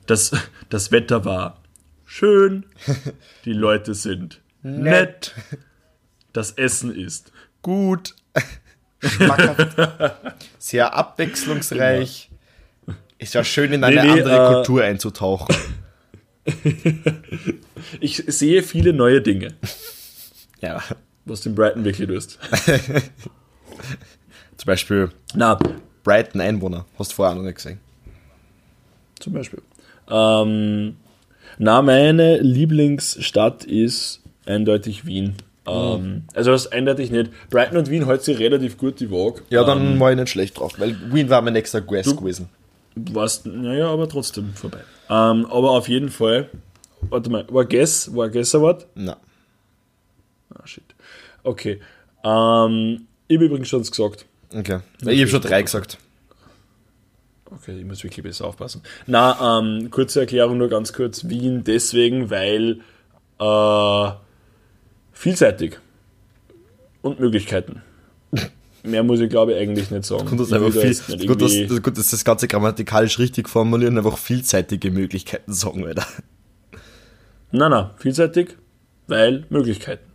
[0.07, 0.33] Das,
[0.69, 1.61] das Wetter war
[2.05, 2.65] schön,
[3.45, 5.35] die Leute sind nett,
[6.33, 7.33] das Essen ist
[7.63, 8.15] gut,
[9.01, 9.77] schmackhaft,
[10.59, 12.31] sehr abwechslungsreich.
[13.19, 15.55] Ist ja schön, in eine nee, nee, andere äh, Kultur einzutauchen.
[18.01, 19.55] ich sehe viele neue Dinge.
[20.61, 20.83] Ja.
[21.25, 22.37] Was den Brighton wirklich löst.
[24.57, 25.57] Zum Beispiel Na,
[26.03, 26.85] Brighton Einwohner.
[26.99, 27.79] Hast du vorher noch nicht gesehen.
[29.21, 29.63] Zum Beispiel.
[30.11, 30.97] Ähm,
[31.59, 35.37] na, meine Lieblingsstadt ist eindeutig Wien.
[35.69, 37.31] Ähm, also das eindeutig nicht.
[37.51, 39.43] Brighton und Wien hält sich relativ gut die Waage.
[39.51, 42.49] Ja, dann ähm, war ich nicht schlecht drauf, weil Wien war mein nächster Quest gewesen.
[42.95, 44.81] Warst, naja, aber trotzdem vorbei.
[45.09, 46.51] Ähm, aber auf jeden Fall,
[47.11, 48.87] warte mal, war Guess, war Guess Award?
[48.95, 49.17] Nein.
[50.55, 50.85] Ah, shit.
[51.45, 51.81] Okay.
[52.25, 54.27] Ähm, ich habe übrigens schon gesagt.
[54.55, 54.81] Okay.
[55.03, 55.99] Ich habe schon drei gesagt.
[57.51, 58.83] Okay, ich muss wirklich besser aufpassen.
[59.07, 61.29] Na, ähm, kurze Erklärung nur ganz kurz.
[61.29, 62.81] Wien deswegen, weil
[63.41, 64.11] äh,
[65.19, 65.79] vielseitig
[67.03, 67.83] und Möglichkeiten.
[68.85, 70.27] Mehr muss ich glaube ich eigentlich nicht sagen.
[70.27, 73.99] Gut, das einfach viel, das gut, dass, das, gut, dass das Ganze grammatikalisch richtig formulieren,
[73.99, 76.07] einfach vielseitige Möglichkeiten sagen, Alter.
[77.51, 78.57] Nein, nein, vielseitig,
[79.09, 80.07] weil Möglichkeiten.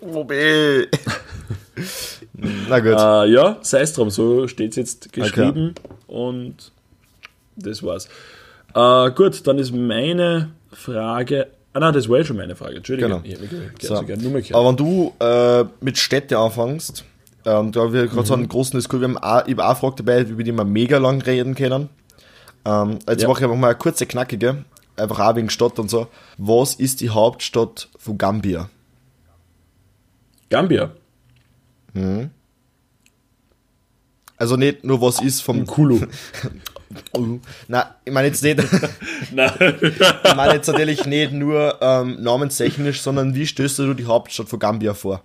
[0.00, 0.88] Wobei.
[2.68, 2.92] Na gut.
[2.92, 5.94] Äh, ja, sei es drum, so steht es jetzt geschrieben okay.
[6.08, 6.72] und
[7.56, 8.08] das war's.
[8.74, 11.48] Äh, gut, dann ist meine Frage.
[11.72, 12.76] Ah nein, das war ja schon meine Frage.
[12.76, 13.22] Entschuldigung.
[13.22, 13.68] Genau.
[13.80, 13.94] So.
[13.94, 17.04] Aber wenn du äh, mit Städte anfängst,
[17.44, 18.26] ähm, da haben wir gerade mhm.
[18.26, 20.64] so einen großen Diskurs, wir haben auch, ich habe auch Frage dabei, über die wir
[20.64, 21.88] mega lang reden können.
[22.64, 23.28] Ähm, jetzt ja.
[23.28, 24.64] mache ich einfach mal eine kurze, knackige,
[24.96, 26.08] einfach auch wegen Stadt und so.
[26.38, 28.68] Was ist die Hauptstadt von Gambia?
[30.50, 30.90] Gambia.
[31.94, 32.30] Mhm.
[34.36, 36.00] Also nicht nur was ist vom Kulu.
[37.68, 38.58] Na, ich meine jetzt nicht.
[39.30, 44.58] ich meine jetzt natürlich nicht nur ähm, namenstechnisch, sondern wie stößt du die Hauptstadt von
[44.58, 45.22] Gambia vor?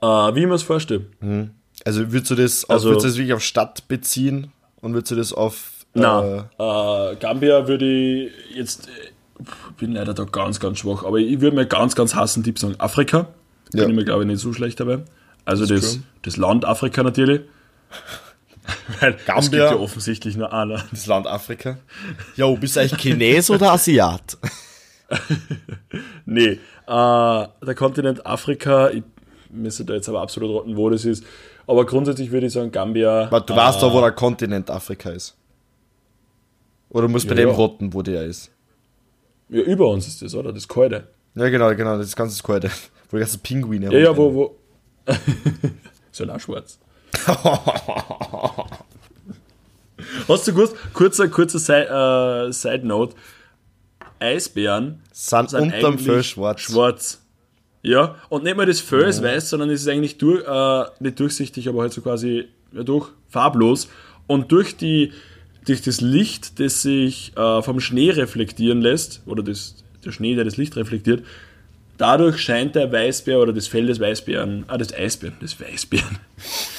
[0.00, 1.06] Äh, wie ich mir es vorstelle.
[1.20, 1.50] Mhm.
[1.84, 5.12] Also würdest du das, auf, also, würdest du das wirklich auf Stadt beziehen und würdest
[5.12, 5.84] du das auf.
[5.94, 8.88] Äh, na, äh, Gambia würde ich jetzt.
[9.38, 12.58] Ich bin leider da ganz, ganz schwach, aber ich würde mir ganz, ganz hassen Tipp
[12.58, 12.74] sagen.
[12.78, 13.28] Afrika.
[13.72, 13.82] Ja.
[13.82, 15.00] Bin ich mir, glaube ich, nicht so schlecht dabei.
[15.44, 17.42] Also das, das, das Land Afrika natürlich.
[19.00, 19.36] Weil Gambia.
[19.38, 20.84] es gibt ja offensichtlich nur einer.
[20.90, 21.78] Das Land Afrika.
[22.36, 24.36] Jo, bist du eigentlich Chines oder Asiat?
[26.26, 29.02] nee, äh, der Kontinent Afrika, ich
[29.50, 31.24] müsste da jetzt aber absolut rotten, wo das ist.
[31.66, 33.26] Aber grundsätzlich würde ich sagen, Gambia.
[33.26, 35.36] Aber du äh, weißt doch, wo der Kontinent Afrika ist.
[36.90, 37.54] Oder du musst ja, bei dem ja.
[37.54, 38.50] rotten, wo der ist.
[39.48, 40.52] Ja, über uns ist das, oder?
[40.52, 41.08] Das Kalte.
[41.34, 42.70] Ja, genau, genau, das ganze Kalte.
[43.10, 44.56] Wo die ganzen Pinguine Ja, ja, wo, wo.
[45.06, 46.78] ist ja auch schwarz.
[50.28, 51.88] Hast du gewusst, kurzer, kurzer Side,
[52.48, 53.16] äh, Side Note,
[54.20, 56.60] Eisbären sind, sind unterm Fell schwarz.
[56.60, 57.20] schwarz.
[57.82, 61.18] Ja, und nicht mal das Fell ist weiß, sondern es ist eigentlich durch, äh, nicht
[61.20, 63.88] durchsichtig, aber halt so quasi ja, durch, farblos.
[64.26, 65.12] Und durch die
[65.68, 70.44] durch das Licht, das sich äh, vom Schnee reflektieren lässt, oder das, der Schnee, der
[70.44, 71.24] das Licht reflektiert,
[71.98, 76.18] dadurch scheint der Weißbär oder das Fell des Weißbären, ah, des Eisbären, des Weißbären,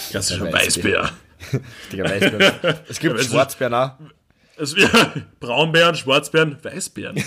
[0.10, 1.04] klassischer Weißbär.
[1.04, 1.12] Weißbär.
[1.91, 2.80] Digga, Weißbären.
[2.89, 3.91] Es gibt Ja, Schwarzbären auch.
[4.58, 7.15] Es wäre Braunbären, Schwarzbären, Weißbären.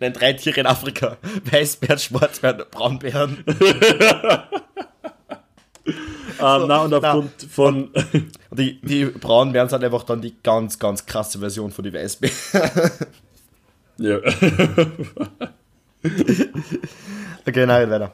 [0.00, 1.16] Nein, drei Tiere in Afrika.
[1.50, 3.42] Weißbären, Schwarzbären, Braunbären.
[3.46, 3.56] ähm,
[6.38, 6.96] na, und na.
[6.98, 7.90] aufgrund von,
[8.50, 12.36] Und die, die Braunbären sind einfach dann die ganz, ganz krasse Version von den Weißbären.
[13.98, 14.18] ja.
[17.46, 18.12] Okay, nein, weiter.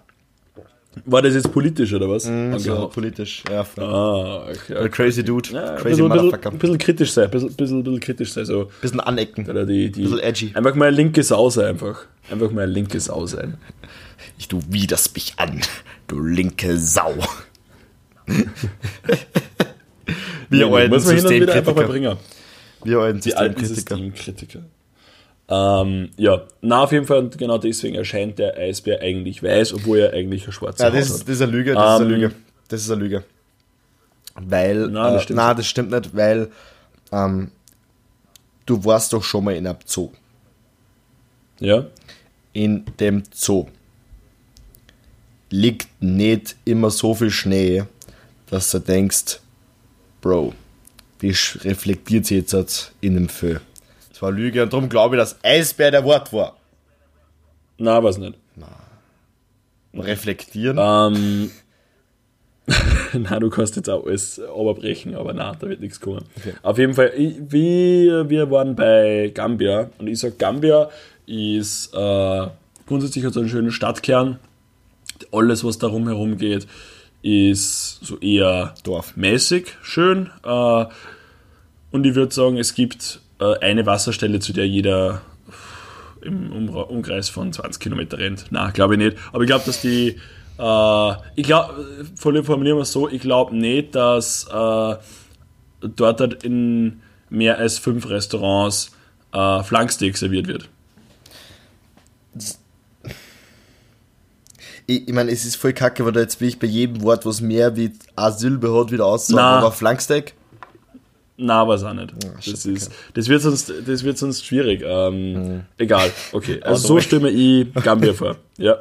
[1.07, 2.24] War das jetzt politisch oder was?
[2.24, 2.92] So Angehaucht.
[2.92, 3.42] politisch.
[3.50, 3.64] Ja.
[3.83, 4.76] Ah, okay.
[4.76, 5.50] Ein Crazy Dude.
[5.50, 6.50] Ja, Crazy bisschen, Motherfucker.
[6.52, 8.70] ein bisschen kritisch sein, ein bisschen, bisschen, bisschen kritisch sein, so.
[8.81, 9.48] Bisschen anecken.
[9.48, 10.50] Oder die, die, Bisschen edgy.
[10.55, 12.05] Einfach mal ein linke Sau sein, einfach.
[12.31, 13.55] Einfach mal ein linke Sau sein.
[14.38, 15.61] Ich, du widerst mich an,
[16.09, 17.14] du linke Sau.
[20.50, 21.72] Wir Nee, alten Systemkritiker.
[21.87, 22.16] bringen.
[22.85, 24.61] Wir alten Systemkritiker.
[25.48, 29.98] Ähm, ja, na, auf jeden Fall, und genau deswegen erscheint der Eisbär eigentlich weiß, obwohl
[29.98, 31.28] er eigentlich ein schwarzer Ja, das ist, hat.
[31.28, 32.35] das ist eine Lüge, das ist eine Ähm, Lüge.
[32.68, 33.24] Das ist eine Lüge.
[34.35, 36.50] Weil, Nein, das äh, stimmt nein, das stimmt nicht, weil
[37.11, 37.50] ähm,
[38.64, 40.11] du warst doch schon mal in einem Zoo.
[41.61, 41.85] Ja?
[42.55, 43.66] In dem Zoo
[45.50, 47.85] liegt nicht immer so viel Schnee,
[48.48, 49.40] dass du denkst,
[50.22, 50.55] Bro,
[51.20, 53.61] wie reflektiert sie jetzt in dem Föh?
[54.22, 56.56] War Lüge und darum glaube ich, dass Eisbär der Wort war.
[57.76, 58.38] Na, weiß nicht.
[59.94, 60.78] Reflektieren?
[60.80, 61.50] Ähm,
[63.12, 66.24] na, du kannst jetzt auch alles oberbrechen, aber na, da wird nichts kommen.
[66.62, 70.88] Auf jeden Fall, ich, wir, wir waren bei Gambia und ich sag, Gambia
[71.26, 72.46] ist äh,
[72.87, 74.38] grundsätzlich hat so einen schönen Stadtkern.
[75.32, 76.68] Alles, was da rumherum geht,
[77.22, 79.16] ist so eher Dorf.
[79.16, 80.30] mäßig schön.
[80.44, 80.85] Äh,
[81.90, 83.21] und ich würde sagen, es gibt
[83.61, 85.22] eine Wasserstelle, zu der jeder
[86.22, 88.46] im Umkreis von 20 Kilometer rennt.
[88.50, 89.16] Na, glaube ich nicht.
[89.33, 90.16] Aber ich glaube, dass die.
[90.59, 94.96] Äh, ich glaube, formulieren wir es so, ich glaube nicht, dass äh,
[95.81, 98.92] dort halt in mehr als fünf Restaurants
[99.33, 100.68] äh, Flanksteak serviert wird.
[104.87, 107.24] Ich, ich meine, es ist voll kacke, weil da jetzt will ich bei jedem Wort,
[107.24, 109.37] was mehr wie eine Silbe hat, wieder aussagen.
[109.37, 109.59] Na.
[109.59, 110.35] Aber Flanksteak?
[111.37, 112.12] Na, weiß auch nicht.
[112.40, 114.83] shit, das, ist, das, wird sonst, das wird sonst schwierig.
[114.85, 116.61] Ähm, Egal, okay.
[116.62, 118.37] Also Aber so stimme ich Gambia vor.
[118.59, 118.77] Ja.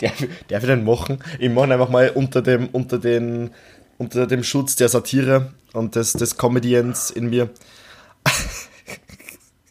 [0.00, 0.12] Der,
[0.48, 1.18] der will den machen.
[1.38, 3.50] Ich mache ihn einfach mal unter dem, unter den,
[3.98, 7.50] unter dem Schutz der Satire und des, des Comedians in mir.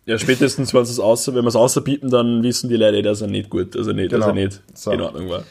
[0.05, 3.21] Ja, spätestens, wenn es außer, wenn wir es außerbieten, dann wissen die Leute, eh, dass
[3.21, 4.27] er nicht gut, dass er nicht, dass Genau.
[4.29, 4.91] er nicht So.
[4.91, 5.43] in Ordnung war.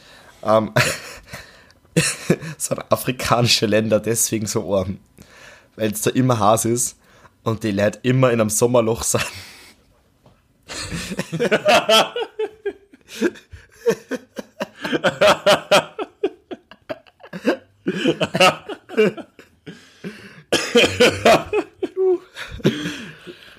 [0.43, 0.71] Ähm,
[2.57, 4.99] sind afrikanische Länder deswegen so arm,
[5.75, 6.97] weil es da immer heiß ist
[7.43, 9.25] und die Leute immer in einem Sommerloch sind.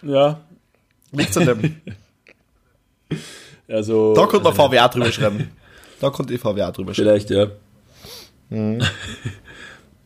[0.03, 0.41] Ja,
[1.13, 1.81] Liegt's an dem?
[3.69, 4.15] also.
[4.15, 5.51] Da konnte man VWA drüber schreiben.
[6.01, 7.09] Da konnte ich VWA drüber schreiben.
[7.09, 7.47] Vielleicht, ja.
[8.51, 8.83] Mhm.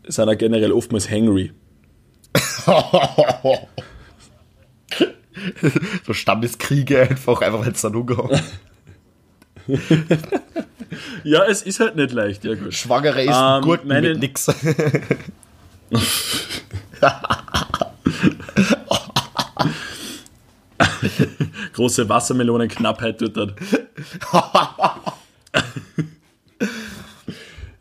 [0.06, 1.52] Sind auch generell oftmals hangry.
[6.06, 8.40] so Stammeskriege einfach, einfach wenn es dann umgehauen.
[11.24, 12.72] Ja, es ist halt nicht leicht, ja gut.
[12.72, 14.46] Schwangere ist Ähm, Gurken meine- mit nix.
[21.72, 23.54] Große Wassermelonenknappheit tut dort.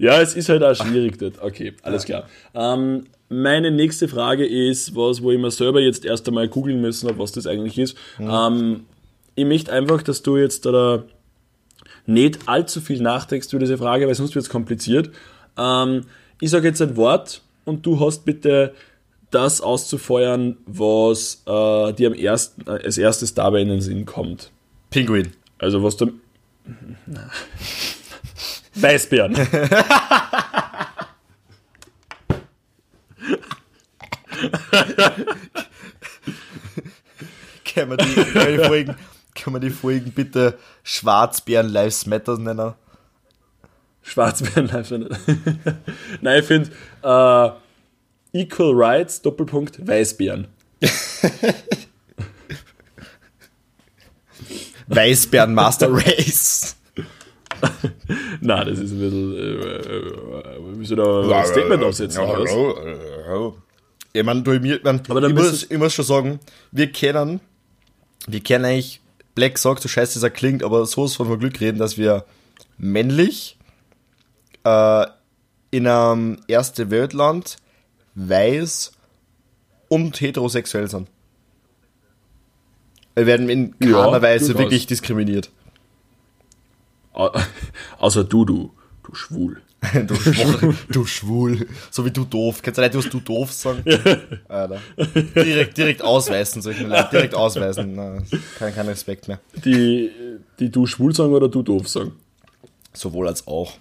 [0.03, 1.41] Ja, es ist halt auch schwierig dort.
[1.41, 2.27] Okay, alles klar.
[2.53, 7.07] Ähm, meine nächste Frage ist, was, wo ich mir selber jetzt erst einmal googeln müssen
[7.07, 7.97] habe, was das eigentlich ist.
[8.19, 8.81] Ähm,
[9.35, 11.03] ich möchte einfach, dass du jetzt da
[12.05, 15.09] nicht allzu viel nachdenkst über diese Frage, weil sonst wird es kompliziert.
[15.57, 16.01] Ähm,
[16.41, 18.73] ich sage jetzt ein Wort und du hast bitte
[19.31, 24.51] das auszufeuern, was äh, dir am ersten, äh, als erstes dabei in den Sinn kommt.
[24.89, 25.31] Pinguin.
[25.59, 26.11] Also was du...
[28.75, 29.35] Weißbären.
[37.73, 38.95] können wir die, die Folgen,
[39.35, 42.73] können wir die Folgen bitte Schwarzbären Lives Matter nennen?
[44.01, 45.17] Schwarzbären Lives Matter.
[46.21, 46.71] Nein, ich finde
[47.03, 47.49] äh,
[48.39, 50.47] Equal Rights, Doppelpunkt, Weißbären.
[54.87, 56.75] Weißbären Master Race.
[58.41, 59.35] Na, das ist ein bisschen.
[59.35, 62.21] Äh, äh, wie soll da ein Statement aufsetzen?
[62.23, 63.53] oder was?
[64.13, 64.51] Ich meine, du,
[64.83, 66.39] mein, Aber dann ich, muss, müssen- ich muss schon sagen,
[66.71, 67.39] wir kennen,
[68.27, 69.01] wir kennen eigentlich,
[69.35, 72.25] Black sagt, so scheiße das er klingt, aber sowas von Glück reden, dass wir
[72.77, 73.57] männlich
[74.63, 75.05] äh,
[75.71, 77.57] in einem erste Weltland
[78.15, 78.91] weiß
[79.89, 81.07] und heterosexuell sind.
[83.15, 84.61] Wir werden in Ja, keiner Weise durchaus.
[84.63, 85.49] wirklich diskriminiert.
[87.13, 87.31] Au-
[87.99, 88.71] Außer du, du,
[89.03, 89.61] du schwul.
[90.07, 91.67] Du schwul, du schwul.
[91.91, 92.61] So wie du doof.
[92.61, 93.83] Kennst du nicht, was du doof sagen?
[94.47, 94.79] Alter.
[95.35, 97.09] Direkt, direkt ausweisen, solche Leute.
[97.11, 97.93] Direkt ausweisen.
[97.93, 98.17] Na,
[98.57, 99.39] kein, kein Respekt mehr.
[99.65, 100.09] Die,
[100.57, 102.13] die du schwul sagen oder du doof sagen?
[102.93, 103.73] Sowohl als auch.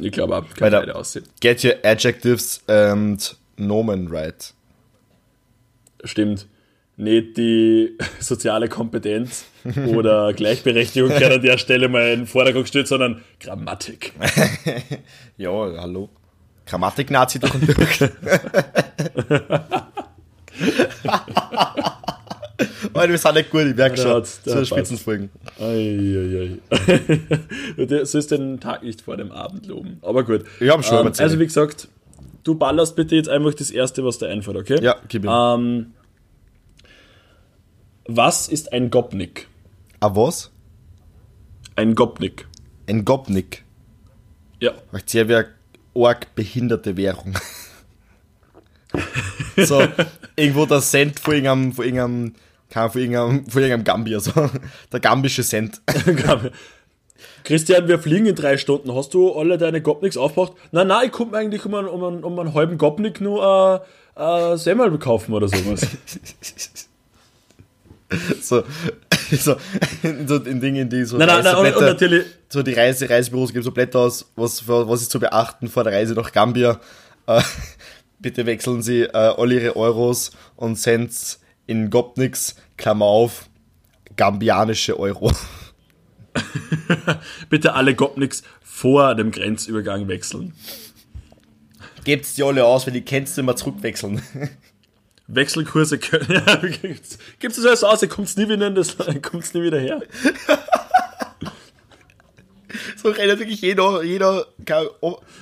[0.00, 1.24] Ich glaube auch, kann beide aussehen.
[1.40, 4.52] Get your adjectives and nomen right.
[6.02, 6.46] Stimmt.
[6.96, 9.44] Nicht die soziale Kompetenz
[9.88, 14.12] oder Gleichberechtigung kann an der Stelle mal in den Vordergrund gestellt, sondern Grammatik.
[15.36, 16.08] Ja, hallo.
[16.66, 18.02] Grammatik-Nazi durch und durch.
[22.94, 24.12] Alter, wir sind nicht gut, ich merke schon.
[24.12, 24.66] passt.
[24.66, 25.30] Spitzenfolgen.
[25.58, 26.58] Eieiei.
[27.76, 29.98] Du sollst den Tag nicht vor dem Abend loben.
[30.02, 30.44] Aber gut.
[30.60, 31.12] Ich hab schon ähm.
[31.18, 31.88] Also wie gesagt,
[32.44, 34.78] du ballerst bitte jetzt einfach das Erste, was dir einfällt, okay?
[34.82, 35.30] Ja, gib ihm.
[35.32, 35.86] Ähm,
[38.06, 39.48] was ist ein Gopnik?
[40.02, 40.50] Ah, was?
[41.76, 42.48] Ein Gopnik.
[42.88, 43.64] Ein Gopnik.
[44.58, 44.72] Ja.
[44.90, 45.48] Macht sehr wie eine
[45.94, 47.34] arg behinderte Währung.
[49.56, 49.86] so,
[50.34, 52.34] irgendwo der Cent vor irgendeinem, vor irgendeinem,
[52.74, 54.32] Ahnung, vor irgendeinem, vor irgendeinem Gambier, so.
[54.90, 55.80] Der gambische Cent.
[57.44, 58.92] Christian, wir fliegen in drei Stunden.
[58.96, 60.54] Hast du alle deine Gopniks aufgebraucht?
[60.72, 63.86] Nein, nein, ich komme eigentlich um einen, um, einen, um einen halben Gopnik nur
[64.16, 65.86] äh, äh, Semmel kaufen oder sowas.
[68.42, 68.64] so,
[69.30, 69.56] so,
[70.26, 73.52] so in Dingen, die so, nein, nein, nein, und, und natürlich, so die Reise, Reisebüros
[73.52, 76.80] geben so Blätter aus, was, was ist zu beachten vor der Reise nach Gambia.
[77.26, 77.42] Äh,
[78.18, 83.48] bitte wechseln Sie äh, all Ihre Euros und Cents in Gopniks, Klammer auf,
[84.16, 85.32] gambianische Euro.
[87.50, 90.54] bitte alle Gopniks vor dem Grenzübergang wechseln.
[92.04, 94.22] Gebt's die alle aus, weil die kennst du immer zurückwechseln.
[95.28, 96.42] Wechselkurse können.
[96.46, 99.78] Ja, gibt's, gibt's das alles aus, ihr kommt's nie wieder in das kommt's nie wieder
[99.78, 100.00] her.
[102.96, 104.46] so redet wirklich jeder, jeder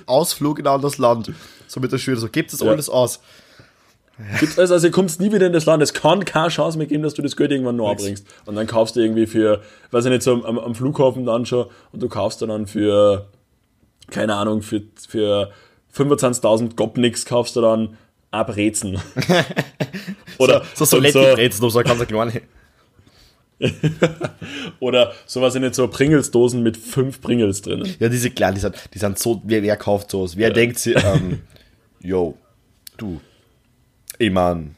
[0.06, 1.32] Ausflug in ein anderes Land.
[1.66, 2.70] So mit der Schule, so gebt das Ja.
[2.70, 3.20] alles aus.
[4.38, 5.82] Gibt's alles, also ihr kommst nie wieder in das Land.
[5.82, 8.26] Es kann keine Chance mehr geben, dass du das Geld irgendwann noch bringst.
[8.44, 9.62] Und dann kaufst du irgendwie für,
[9.92, 13.28] weiß ich nicht, so am, am Flughafen dann schon und du kaufst dann für,
[14.10, 15.50] keine Ahnung, für, für
[15.96, 17.96] 25.000 Gopniks kaufst du dann
[18.30, 19.00] Brezen.
[20.38, 22.42] Oder so, so und Soletti-Brezen, so, so ganz kleine.
[24.80, 27.94] Oder so was in so Pringles-Dosen mit fünf Pringles drinnen.
[27.98, 30.36] Ja, diese kleinen, die sind, die sind so, wer, wer kauft sowas?
[30.36, 31.42] Wer denkt sich, ähm,
[32.00, 32.38] yo,
[32.96, 33.20] du,
[34.18, 34.76] ich mein,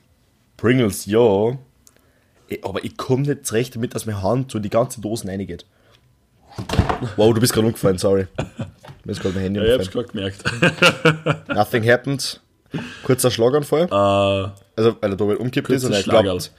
[0.57, 1.59] Pringles, yo,
[2.49, 5.31] eh, aber ich komme nicht zurecht damit, dass meine Hand so in die ganze Dosen
[5.31, 5.65] reingeht.
[7.17, 8.27] Wow, du bist gerade umgefallen, sorry.
[9.05, 10.33] Mir ist gerade mein Handy Ja, ich hab's umgefallen.
[10.43, 11.49] gerade gemerkt.
[11.49, 12.41] Nothing happened.
[13.05, 13.83] Kurzer Schlaganfall.
[13.85, 16.53] äh, Also, weil der David umkippt ist und er glaubt,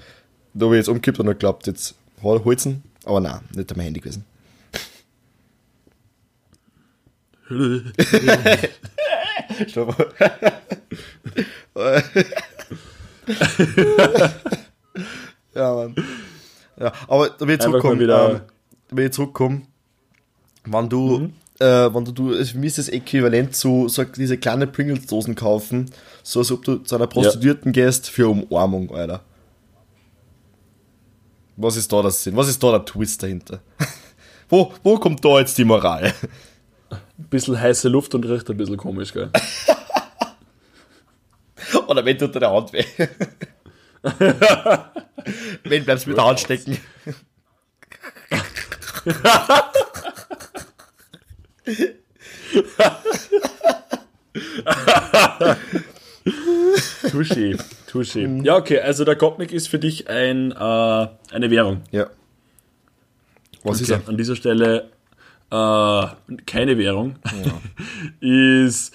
[0.53, 2.83] David jetzt umkippt und er glaubt, jetzt hol- holt's ihn.
[3.05, 4.25] Aber nein, nicht mein Handy gewesen.
[9.67, 10.13] Stopp.
[15.53, 15.95] ja, Mann.
[16.79, 18.41] Ja, aber da will ich zurückkommen, wieder- ähm,
[18.97, 19.67] will ich zurückkommen,
[20.65, 21.29] wenn du,
[21.63, 25.89] äh, wenn du, du, für mich ist das äquivalent zu, so diese kleine Pringles-Dosen kaufen,
[26.21, 29.21] so als ob du zu einer Prostituierten gehst für Umarmung, Alter.
[31.55, 32.35] Was ist da das Sinn?
[32.35, 33.61] Was ist da der Twist dahinter?
[34.49, 36.13] wo, wo kommt da jetzt die Moral?
[36.91, 39.29] ein bisschen heiße Luft und riecht ein bisschen komisch, gell?
[41.87, 42.83] Oder wenn du unter der Hand weh.
[45.63, 46.77] wenn bleibst du mit der Hand stecken.
[57.11, 58.41] Tuschi, Tuschi.
[58.43, 61.81] Ja, okay, also der Gopnik ist für dich ein, äh, eine Währung.
[61.91, 62.07] Ja.
[63.63, 64.09] Was ist Okay, er?
[64.09, 64.89] an dieser Stelle
[65.51, 66.05] äh,
[66.45, 67.15] keine Währung.
[68.19, 68.93] ist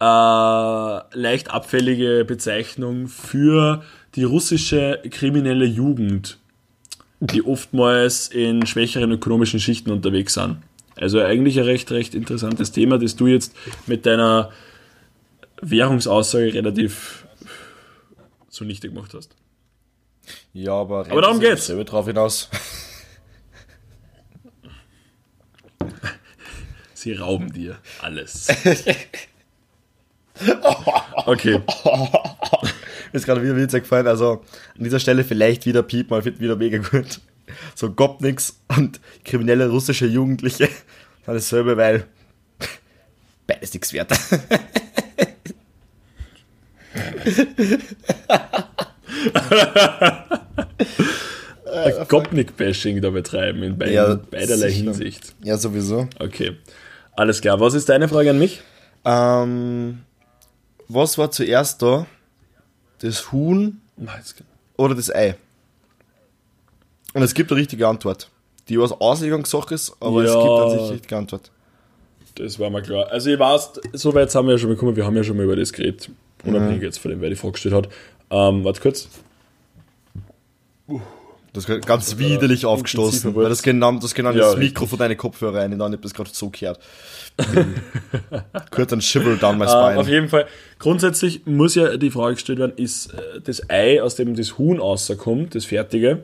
[0.00, 3.82] äh, leicht abfällige Bezeichnung für
[4.14, 6.38] die russische kriminelle Jugend
[7.20, 10.58] die oftmals in schwächeren ökonomischen Schichten unterwegs sind.
[11.00, 13.54] Also eigentlich ein recht, recht interessantes Thema, das du jetzt
[13.86, 14.50] mit deiner
[15.60, 17.26] Währungsaussage relativ
[18.48, 19.34] zunichte gemacht hast.
[20.52, 21.66] Ja, aber, aber darum geht's.
[21.66, 22.48] Selber drauf hinaus.
[26.94, 28.48] Sie rauben dir alles.
[31.26, 31.62] okay.
[33.12, 34.08] Mir ist gerade wieder witzig gefallen.
[34.08, 34.42] Also
[34.76, 37.20] an dieser Stelle vielleicht wieder Piep, mal wieder mega gut.
[37.74, 40.68] So Gopniks und kriminelle russische Jugendliche.
[41.26, 42.04] Alles dasselbe, weil
[43.46, 44.12] beides nichts wert.
[52.08, 54.84] Gopnik-Bashing da betreiben in beid ja, beiderlei sicher.
[54.84, 55.34] Hinsicht.
[55.42, 56.08] Ja, sowieso.
[56.18, 56.56] Okay.
[57.12, 57.60] Alles klar.
[57.60, 58.62] Was ist deine Frage an mich?
[59.04, 60.00] Ähm,
[60.88, 62.06] was war zuerst da?
[63.00, 63.80] Das Huhn
[64.76, 65.36] oder das Ei?
[67.18, 68.30] Und es gibt eine richtige Antwort,
[68.68, 71.50] die aus Auslegungssache ist, aber ja, es gibt an sich eine richtige Antwort.
[72.36, 73.08] Das war mir klar.
[73.10, 75.42] Also ich weiß, so weit haben wir ja schon bekommen, wir haben ja schon mal
[75.42, 76.10] über das geredet,
[76.44, 76.84] unabhängig mhm.
[76.84, 77.88] jetzt von dem, wer die Frage gestellt hat.
[78.30, 79.08] Ähm, warte kurz.
[81.52, 84.96] Das ist ganz das widerlich aufgestoßen, weil das genau das, genau ja, das Mikro von
[84.96, 86.78] deinen Kopfhörer rein, dann habe das gerade so gehört.
[88.70, 89.96] Kurz ein Shiver down my spine.
[89.96, 90.46] Uh, auf jeden Fall,
[90.78, 94.78] grundsätzlich muss ja die Frage gestellt werden, ist äh, das Ei, aus dem das Huhn
[94.78, 96.22] rauskommt, das fertige,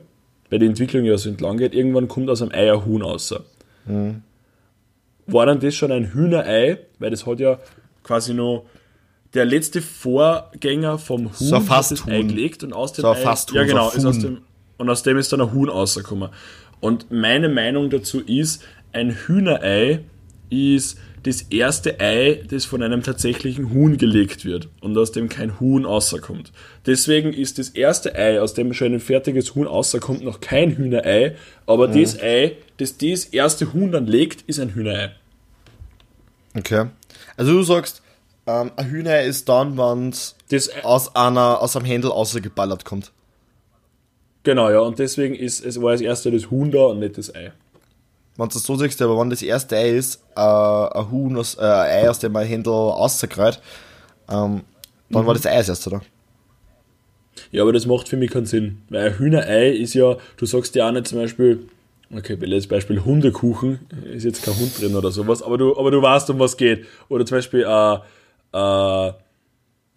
[0.49, 3.33] weil die Entwicklung ja so entlang geht, irgendwann kommt aus einem Ei ein Huhn raus.
[3.85, 4.21] Mhm.
[5.27, 7.59] War dann das schon ein Hühnerei, weil das hat ja
[8.03, 8.65] quasi noch
[9.33, 13.15] der letzte Vorgänger vom Huhn so fast das Ei gelegt und aus dem so Ei,
[13.15, 14.41] fast Huhn, ja genau, so ist aus dem,
[14.77, 16.29] und aus dem ist dann ein Huhn rausgekommen.
[16.79, 20.01] Und meine Meinung dazu ist, ein Hühnerei
[20.49, 25.59] ist das erste Ei, das von einem tatsächlichen Huhn gelegt wird und aus dem kein
[25.59, 26.51] Huhn rauskommt.
[26.85, 31.35] Deswegen ist das erste Ei, aus dem schon ein fertiges Huhn rauskommt, noch kein Hühnerei,
[31.65, 31.99] aber mhm.
[31.99, 35.15] das Ei, das das erste Huhn dann legt, ist ein Hühnerei.
[36.55, 36.89] Okay.
[37.37, 38.03] Also du sagst,
[38.45, 40.35] ähm, ein Hühnerei ist dann, wenn es
[40.83, 43.11] aus, einer, aus einem Händel rausgeballert kommt.
[44.43, 47.33] Genau, ja, und deswegen ist es war das erste das Huhn da und nicht das
[47.33, 47.51] Ei
[48.37, 51.55] wenn du das so siehst, aber wenn das erste Ei ist, äh, ein Huhn, aus,
[51.55, 53.61] äh, ein Ei, aus dem man Händel rausgreift,
[54.29, 54.61] ähm,
[55.09, 55.27] dann mhm.
[55.27, 56.01] war das Ei das erste, oder?
[57.51, 58.81] Ja, aber das macht für mich keinen Sinn.
[58.89, 61.67] Weil ein Hühnerei ist ja, du sagst ja auch nicht zum Beispiel,
[62.13, 63.79] okay, als Beispiel Hundekuchen,
[64.13, 66.85] ist jetzt kein Hund drin oder sowas, aber du, aber du weißt, um was geht.
[67.09, 67.95] Oder zum Beispiel äh,
[68.53, 69.13] äh,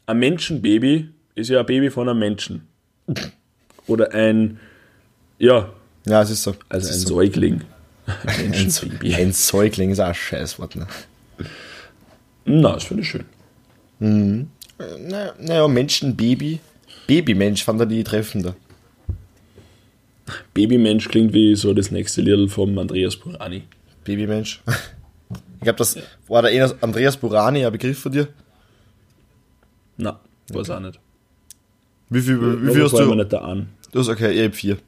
[0.06, 2.66] ein Menschenbaby ist ja ein Baby von einem Menschen.
[3.86, 4.58] Oder ein,
[5.38, 5.70] ja.
[6.06, 6.54] Ja, es ist so.
[6.68, 7.20] Also ein so.
[8.24, 9.14] Menschenbaby.
[9.14, 10.86] Ein Säugling ist auch ein Scheißwort, ne?
[12.44, 13.24] Na, das finde ich schön.
[13.98, 14.48] Mhm.
[14.78, 16.60] Naja, na Menschenbaby.
[17.06, 18.54] Babymensch fand er die treffender.
[20.54, 23.62] Babymensch klingt wie so das nächste Lied vom Andreas Burani.
[24.04, 24.62] Babymensch.
[25.30, 28.28] Ich glaube, das war der Andreas Burani ein Begriff von dir?
[29.96, 30.20] Na,
[30.52, 30.78] weiß okay.
[30.78, 31.00] auch nicht.
[32.10, 33.14] Wie viel, wie viel hast du?
[33.14, 33.68] Nicht da an.
[33.90, 34.78] Du hast okay, ich habe vier.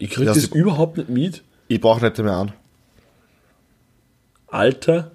[0.00, 1.42] Ich krieg das, das überhaupt nicht mit.
[1.68, 2.52] Ich brauche nicht mehr an.
[4.48, 5.12] Alter.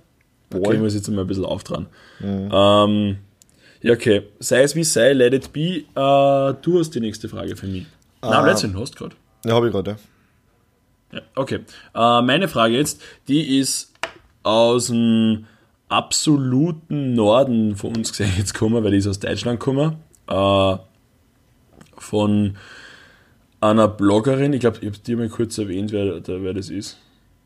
[0.50, 0.62] Boy.
[0.62, 1.88] Okay, ich muss jetzt mal ein bisschen auftragen.
[2.20, 2.50] Mhm.
[2.54, 3.18] Ähm,
[3.82, 4.24] ja, okay.
[4.40, 5.84] Sei es wie sei, let it be.
[5.96, 7.88] Äh, du hast die nächste Frage für mich.
[8.22, 8.30] Ah.
[8.30, 9.16] Nein, letztendlich hast du gerade.
[9.44, 9.98] Ja, habe ich gerade,
[11.12, 11.18] ja.
[11.18, 11.22] ja.
[11.36, 11.60] Okay.
[11.94, 13.92] Äh, meine Frage jetzt, die ist
[14.44, 15.46] aus dem
[15.90, 19.98] absoluten Norden von uns gesehen jetzt gekommen, weil die ist aus Deutschland gekommen.
[20.28, 20.78] Äh,
[21.98, 22.58] von
[23.72, 26.98] einer Bloggerin, ich glaube, ich habe dir mal kurz erwähnt, wer, wer das ist.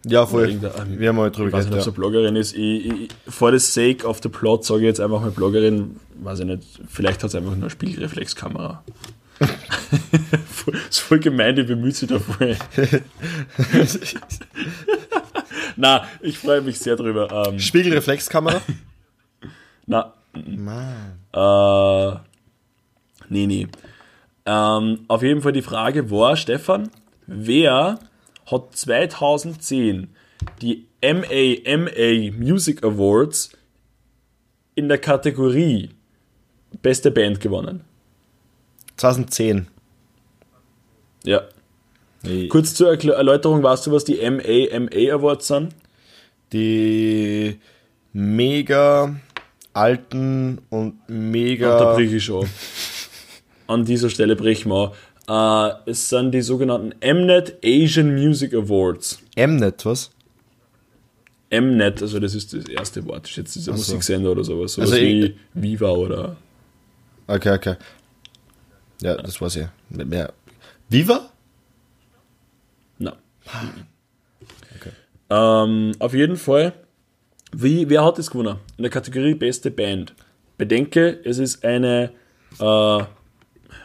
[0.05, 0.61] Ja, voll.
[0.87, 1.51] Wir haben mal drüber geredet.
[1.51, 2.55] Ich weiß nicht, ob es eine Bloggerin ist.
[2.55, 6.39] Ich, ich, for the sake of the plot sage ich jetzt einfach mal Bloggerin, weiß
[6.39, 8.83] ich nicht, vielleicht hat es einfach nur eine Spiegelreflexkamera.
[9.39, 12.57] das ist voll gemein, die bemüht sich da voll.
[15.75, 17.47] Na, ich freue mich sehr drüber.
[17.47, 18.61] Ähm, Spiegelreflexkamera?
[19.85, 20.13] Na.
[20.33, 21.19] Mann.
[21.33, 22.19] Äh,
[23.29, 23.67] nee, nee.
[24.49, 26.89] Ähm, auf jeden Fall die Frage war, Stefan,
[27.27, 27.99] wer
[28.47, 30.07] hat 2010
[30.59, 33.51] die MAMA Music Awards
[34.73, 35.89] in der Kategorie
[36.81, 37.81] Beste Band gewonnen?
[38.97, 39.67] 2010.
[41.25, 41.43] Ja.
[42.23, 42.47] Nee.
[42.47, 45.75] Kurz zur Erläuterung, weißt du, was die MAMA Awards sind?
[46.53, 47.59] Die
[48.13, 49.15] mega
[49.73, 51.93] alten und mega.
[51.93, 52.49] Und ich schon.
[53.69, 54.93] an dieser Stelle brechen wir.
[55.27, 59.19] Äh, es sind die sogenannten Mnet Asian Music Awards.
[59.37, 60.09] Mnet, was?
[61.51, 63.77] Mnet, also das ist das erste Wort, das ist jetzt dieser so.
[63.77, 64.73] Musiksender oder sowas.
[64.73, 66.35] Sowas also wie Viva oder.
[67.27, 67.75] Okay, okay.
[69.01, 69.71] Ja, das war's ja.
[69.89, 70.33] Mehr
[70.89, 71.29] Viva?
[72.97, 73.15] Na.
[75.29, 76.73] Ähm, auf jeden Fall,
[77.51, 78.57] wie, wer hat es gewonnen?
[78.77, 80.15] In der Kategorie Beste Band.
[80.57, 82.11] Bedenke, es ist eine
[82.59, 83.03] äh,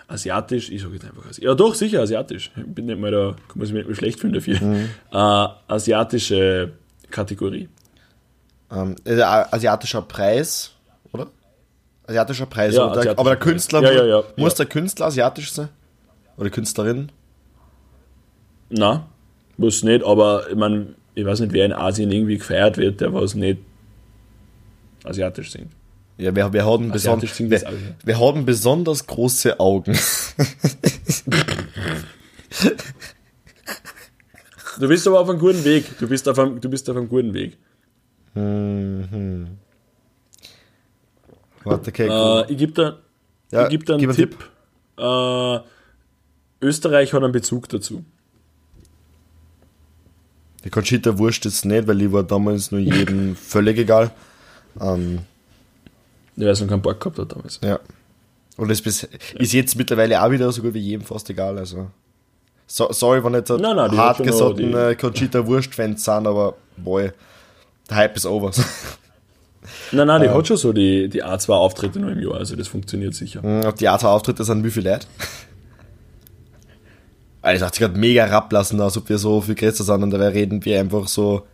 [0.09, 1.45] asiatisch, ich sage jetzt einfach asiatisch.
[1.45, 2.51] Ja, doch, sicher asiatisch.
[2.57, 4.57] Ich bin nicht mal da, kann man sich nicht mal schlecht fühlen dafür.
[5.13, 6.73] Äh, asiatische
[7.11, 7.69] Kategorie.
[8.71, 10.73] Ähm, äh, asiatischer Preis,
[11.13, 11.29] oder?
[12.07, 13.49] Asiatischer Preis, Ja, aber, der, asiatischer aber der Preis.
[13.49, 15.69] Künstler Ja, ja, ja, muss der Künstler asiatisch sein?
[16.37, 17.13] Oder Künstlerin?
[18.71, 19.07] Na,
[19.57, 23.15] muss nicht, aber ich meine, ich weiß nicht, wer in Asien irgendwie gefeiert wird, der
[23.15, 23.61] was nicht
[25.05, 25.71] asiatisch singt.
[26.17, 27.63] Ja, wir, wir haben, beson wir,
[28.05, 29.99] wir haben besonders große Augen.
[34.79, 35.99] Du bist aber auf einem guten Weg.
[35.99, 37.57] Du bist auf einem, du bist auf einem guten Weg.
[41.65, 42.99] Warte, okay, Äh, ich gebe da,
[43.51, 44.51] Ja, ich geb da einen gib einen Tipp.
[44.99, 45.59] Äh,
[46.61, 48.05] Österreich hat einen Bezug dazu.
[50.65, 54.11] Die Conchita Wurst ist nicht, weil die war damals nur jedem völlig egal.
[54.81, 55.21] Ähm,
[56.37, 57.61] weil es noch keinen Bock gehabt hat damals.
[57.63, 57.79] ja.
[58.57, 59.03] Und ist, bis,
[59.37, 61.59] ist jetzt mittlerweile auch wieder so gut wie jedem fast egal.
[61.59, 61.89] Also.
[62.69, 65.45] So, sorry, wenn nicht so Nein, nein, die hat hart schon noch gesottene die- Conchita
[65.45, 67.11] Wurst-Fans sind, aber boy,
[67.91, 68.53] der Hype ist over.
[69.93, 73.15] Nein, nein, die hat schon so die, die A2-Auftritte nur im Jahr, also das funktioniert
[73.15, 73.43] sicher.
[73.67, 75.07] Auf die Art Auftritte sind wie viel Leute?
[77.43, 80.29] Alter, hat sich gerade mega rablassen, als ob wir so viel größer sind und dabei
[80.29, 81.47] reden wir einfach so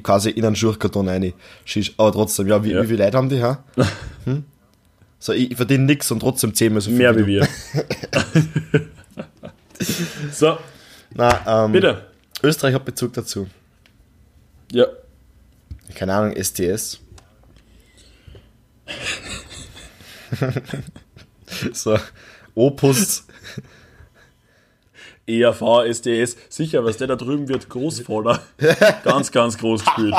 [0.00, 1.32] quasi in einen Schurchkarton rein.
[1.64, 1.92] Schisch.
[1.96, 2.82] Aber trotzdem, ja, wie, Ja.
[2.82, 3.62] wie viele Leute haben die, ha?
[4.24, 4.44] Hm?
[5.18, 6.98] So, ich, verdiene nix und trotzdem zehnmal so viel.
[6.98, 7.48] Mehr wie wir.
[10.32, 10.58] so,
[11.14, 12.06] Na, ähm, bitte.
[12.42, 13.48] Österreich hat Bezug dazu.
[14.70, 14.86] Ja.
[15.94, 17.00] Keine Ahnung, STS.
[21.72, 21.98] so,
[22.54, 23.24] Opus.
[25.26, 28.42] ERV, SDS, sicher, was der da drüben wird, Großvater.
[29.04, 30.14] ganz, ganz groß gespielt.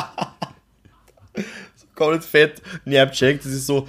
[1.96, 3.46] komplett fett, nie abcheckt.
[3.46, 3.88] Das ist so,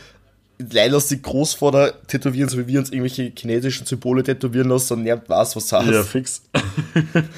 [0.58, 5.06] leider lass die Großvater tätowieren, so wie wir uns irgendwelche chinesischen Symbole tätowieren lassen und
[5.06, 5.92] weiß, was das heißt.
[5.92, 6.42] Ja, fix.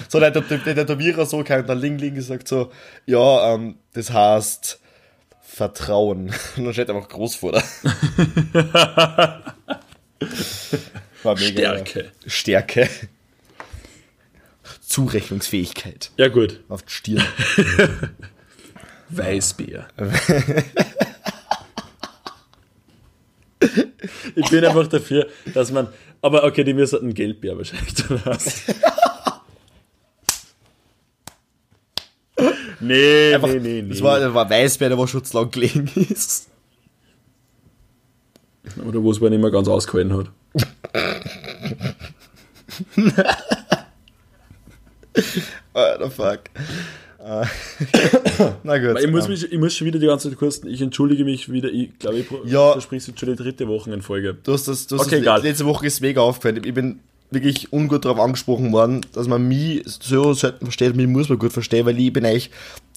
[0.09, 2.71] So, der, der, der Tätowierer so, kein der Ling Ling gesagt so,
[3.07, 4.81] ja, ähm, das heißt
[5.41, 6.33] Vertrauen.
[6.57, 7.63] Und dann steht einfach Großvater.
[11.23, 11.79] War mega.
[11.79, 12.13] Stärke.
[12.27, 12.89] Stärke.
[14.89, 16.11] Zurechnungsfähigkeit.
[16.17, 16.61] Ja, gut.
[16.69, 17.23] Auf die Stirn.
[19.11, 19.87] Weißbier.
[24.35, 25.89] ich bin einfach dafür, dass man.
[26.23, 28.21] Aber okay, die müssen ein Gelbbier wahrscheinlich dann.
[32.81, 33.89] Nee, Einfach, nee, nee, nee.
[33.89, 36.49] Das war, das war Weißbär, der war schon zu lang gelegen ist.
[38.87, 40.31] Oder wo es man nicht mehr ganz ausgehalten hat.
[45.75, 46.41] Alter, fuck.
[47.21, 47.45] Äh,
[48.63, 49.01] Na gut.
[49.03, 50.61] Ich muss, mich, ich muss schon wieder die ganze Zeit kurz.
[50.65, 51.69] Ich entschuldige mich wieder.
[51.69, 52.73] Ich glaube, ich Ja.
[52.73, 54.37] versprichst jetzt schon die dritte Woche in Folge.
[54.43, 56.63] Du hast das, du hast Okay, das letzte Woche ist mega aufgefallen.
[56.65, 57.01] Ich bin
[57.31, 60.97] wirklich ungut darauf angesprochen worden, dass man mich so selten versteht.
[60.97, 62.51] Mich muss man gut verstehen, weil ich bin eigentlich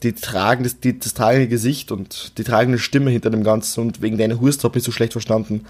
[0.03, 4.17] die tragende, die, das tragende Gesicht und die tragende Stimme hinter dem Ganzen und wegen
[4.17, 5.65] deiner Hust habe ich so schlecht verstanden.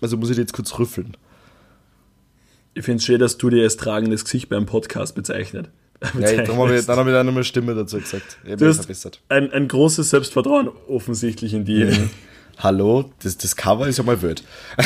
[0.00, 1.16] Also muss ich jetzt kurz rüffeln.
[2.74, 5.70] Ich finde es schön, dass du dir als tragendes Gesicht beim Podcast bezeichnet.
[6.18, 8.38] Ja, darum habe ich, dann habe ich dann nochmal Stimme dazu gesagt.
[8.44, 8.88] Ich Du hast
[9.28, 12.10] ein, ein großes Selbstvertrauen offensichtlich in dir.
[12.58, 14.44] Hallo, das, das Cover ist ja mal wild.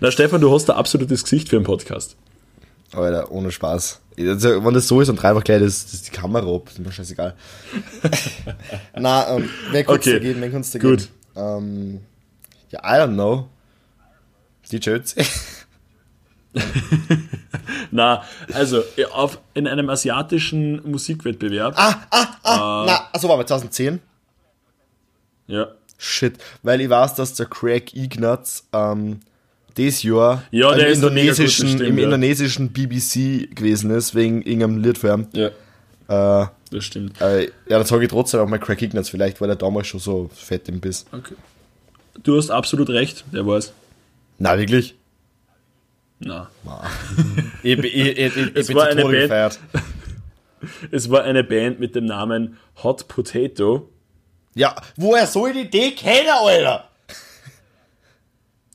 [0.00, 2.16] Na, Stefan, du hast ein absolutes Gesicht für einen Podcast.
[2.92, 4.00] Alter, ohne Spaß.
[4.18, 6.68] Also, wenn das so ist, dann dreh einfach gleich das, das die Kamera ab.
[6.68, 7.34] Ist mir scheißegal.
[8.96, 10.40] Na, ähm, wer kann's Okay, da geben?
[10.40, 10.98] Wen kann's da gut.
[10.98, 11.10] geben?
[11.36, 12.00] Ähm,
[12.70, 13.48] ja, I don't know.
[14.70, 15.22] DJ Ötzi.
[17.90, 18.82] Na, also
[19.12, 21.74] auf, in einem asiatischen Musikwettbewerb.
[21.76, 21.96] Ah,
[22.44, 24.00] Na, achso, war mal 2010.
[25.46, 25.68] Ja.
[25.98, 29.20] Shit, weil ich weiß, dass der Craig Ignatz ähm,
[29.76, 32.04] dieses Jahr Ja, im, indonesischen, das stimmt, im ja.
[32.04, 35.28] indonesischen BBC gewesen ist, wegen irgendeinem Lied für ihn.
[35.32, 37.20] Ja, Äh, das stimmt.
[37.20, 40.00] äh, ja, dann sage ich trotzdem auch mal Craig Ignatz, vielleicht war der damals schon
[40.00, 41.06] so fett im Biss.
[41.12, 41.34] Okay.
[42.22, 43.72] Du hast absolut recht, der war's.
[44.38, 44.96] Na, wirklich?
[46.18, 46.50] Na.
[47.62, 49.60] Ich, ich, ich, ich, ich Es bin war zu eine Tode Band- gefeiert.
[50.90, 53.88] Es war eine Band mit dem Namen Hot Potato.
[54.54, 56.88] Ja, woher soll die Idee kennen, Alter?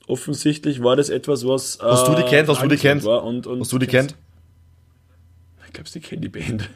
[0.08, 1.78] Offensichtlich war das etwas, was.
[1.78, 2.50] Äh, Hast du die kennt?
[2.50, 3.04] Hast du die kennt?
[3.04, 4.16] War und, und Hast du die kennt?
[5.68, 6.70] Ich glaube, die kennen die Band.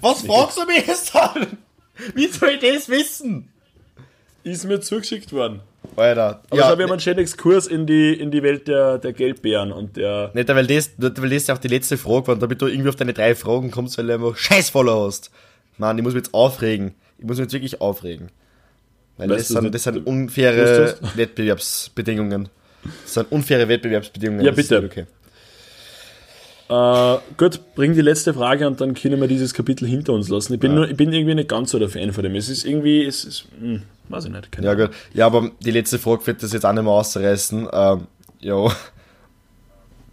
[0.00, 1.58] Was fragst du mich jetzt an?
[2.14, 3.51] Wie soll ich das wissen?
[4.44, 5.60] Ist mir zugeschickt worden.
[5.96, 6.40] Alter.
[6.50, 9.12] Aber ja, ich habe ja einen schönen Exkurs in die, in die Welt der, der
[9.12, 10.30] Geldbären und der.
[10.34, 12.96] Nicht, weil das, weil das ja auch die letzte Frage war, damit du irgendwie auf
[12.96, 15.30] deine drei Fragen kommst, weil du einfach Scheißvoller hast.
[15.78, 16.94] Mann, ich muss mich jetzt aufregen.
[17.18, 18.30] Ich muss mich jetzt wirklich aufregen.
[19.16, 22.48] Weil das sind, das sind unfaire Wettbewerbsbedingungen.
[23.04, 24.44] Das sind unfaire Wettbewerbsbedingungen.
[24.44, 24.82] Ja, bitte.
[24.84, 25.06] Okay.
[26.70, 30.54] Uh, gut, bring die letzte Frage und dann können wir dieses Kapitel hinter uns lassen.
[30.54, 30.76] Ich bin, ja.
[30.78, 32.34] nur, ich bin irgendwie nicht ganz so der Fan von dem.
[32.34, 34.48] Es ist irgendwie, es ist, hm, weiß ich nicht.
[34.60, 34.90] ja, gut.
[35.12, 37.68] Ja, aber die letzte Frage wird das jetzt auch nicht mehr ausreißen.
[37.72, 38.06] Ähm,
[38.40, 38.72] ja,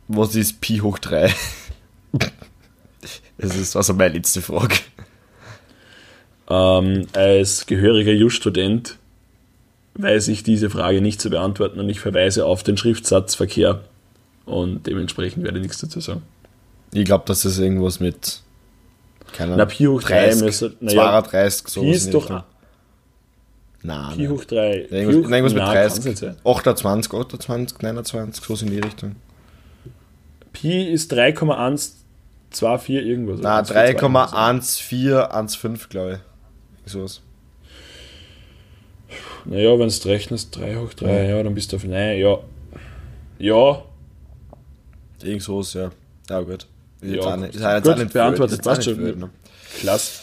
[0.07, 1.33] was ist Pi hoch 3?
[3.37, 4.75] das ist also meine letzte Frage.
[6.49, 8.97] Ähm, als gehöriger Just-Student
[9.93, 13.81] weiß ich diese Frage nicht zu beantworten und ich verweise auf den Schriftsatzverkehr
[14.45, 16.23] und dementsprechend werde ich nichts dazu sagen.
[16.91, 18.41] Ich glaube, dass das irgendwas mit.
[19.31, 20.75] Keine Na, Pi hoch 3 müsste.
[20.79, 21.81] Naja, 32, so.
[21.81, 22.43] Pi ist doch.
[23.81, 24.17] Nein.
[24.17, 24.87] Pi hoch 3.
[24.89, 26.35] Irgendwas, Pi hoch, irgendwas mit 30.
[26.43, 29.15] 28, 28, 29, so in die Richtung.
[30.51, 33.39] Pi ist 3,124 irgendwas.
[33.41, 36.19] Na, 3,1415, glaube ich.
[36.91, 37.21] Sowas.
[39.45, 41.23] Naja, wenn du rechnest, 3 hoch 3, ja.
[41.37, 41.85] ja, dann bist du auf.
[41.85, 42.39] Nein, ja.
[43.37, 43.83] Ja.
[45.23, 45.91] Irgend sowas, ja.
[46.29, 46.67] Ja, gut.
[47.01, 49.01] Ist ja, jetzt ist gut, nicht beantwortet, passt schon.
[49.01, 49.29] Ne?
[49.79, 50.19] Klasse.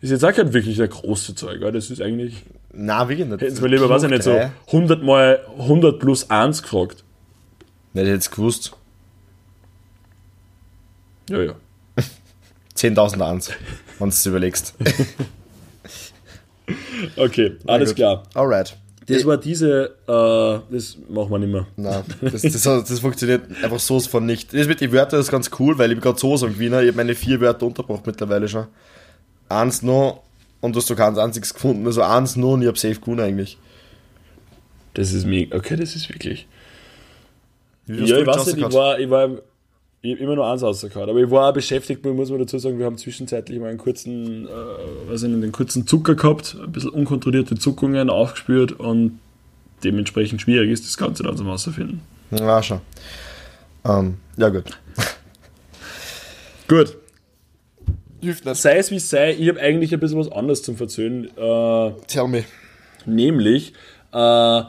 [0.00, 1.72] Ist jetzt auch kein wirklich der große Zeug, oder?
[1.72, 2.42] Das ist eigentlich.
[2.72, 3.40] Na, wirklich nicht.
[3.40, 7.04] Hätten sie mir lieber, weiß ich nicht, so 100 mal 100 plus 1 gefragt.
[7.92, 8.72] Hätte jetzt gewusst?
[11.28, 11.54] Ja, ja.
[12.76, 13.50] 10.000 1,
[13.98, 14.74] wenn du es überlegst.
[17.16, 18.22] okay, alles klar.
[18.34, 18.76] Alright.
[19.06, 21.66] Das war diese, äh, das machen wir nicht mehr.
[21.76, 24.54] Nein, das, das, das, funktioniert einfach so von nicht.
[24.54, 26.88] Das mit den Wörtern ist ganz cool, weil ich bin gerade so ein Gewinner, ich
[26.88, 28.66] habe meine vier Wörter untergebracht mittlerweile schon.
[29.50, 30.22] Eins noch
[30.60, 31.86] und du hast du keins einziges gefunden.
[31.86, 33.58] Also eins noch und ich habe safe gewonnen eigentlich.
[34.94, 36.46] Das ist mega, okay, das ist wirklich.
[37.86, 39.30] Ja, ich weiß nicht, ich war, ich war
[40.02, 41.10] ich immer nur eins rausgehauen.
[41.10, 44.46] Aber ich war auch beschäftigt, muss man dazu sagen, wir haben zwischenzeitlich mal einen kurzen,
[44.46, 49.18] äh, weiß nicht, einen kurzen Zucker gehabt, ein bisschen unkontrollierte Zuckungen aufgespürt und
[49.84, 52.00] dementsprechend schwierig ist, das Ganze dann zum rauszufinden.
[52.30, 52.80] Ja, schon.
[53.84, 54.78] Ähm, ja, gut.
[56.68, 56.96] gut.
[58.54, 61.24] Sei es wie sei, ich habe eigentlich ein bisschen was anderes zum Verzöhnen.
[61.36, 62.44] Äh, Tell me.
[63.06, 63.72] Nämlich,
[64.12, 64.62] äh,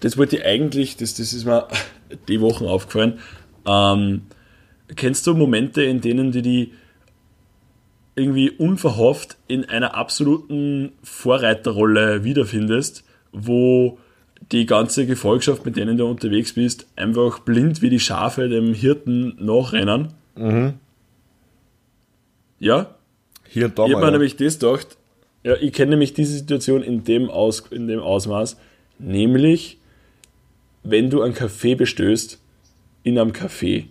[0.00, 1.68] das wollte ich eigentlich, das, das ist mir
[2.28, 3.18] die Wochen aufgefallen,
[3.66, 4.22] ähm,
[4.96, 6.72] Kennst du Momente, in denen du die
[8.14, 13.98] irgendwie unverhofft in einer absoluten Vorreiterrolle wiederfindest, wo
[14.50, 19.36] die ganze Gefolgschaft, mit denen du unterwegs bist, einfach blind wie die Schafe dem Hirten
[19.38, 20.08] nachrennen?
[20.36, 20.74] Mhm.
[22.62, 22.94] Ja?
[23.48, 24.12] Hier und da Ich habe mir ja.
[24.12, 24.96] nämlich das gedacht,
[25.44, 28.56] ja, ich kenne nämlich diese Situation in dem, Aus, in dem Ausmaß,
[28.98, 29.78] nämlich,
[30.82, 32.38] wenn du einen Kaffee bestößt,
[33.04, 33.86] in einem Café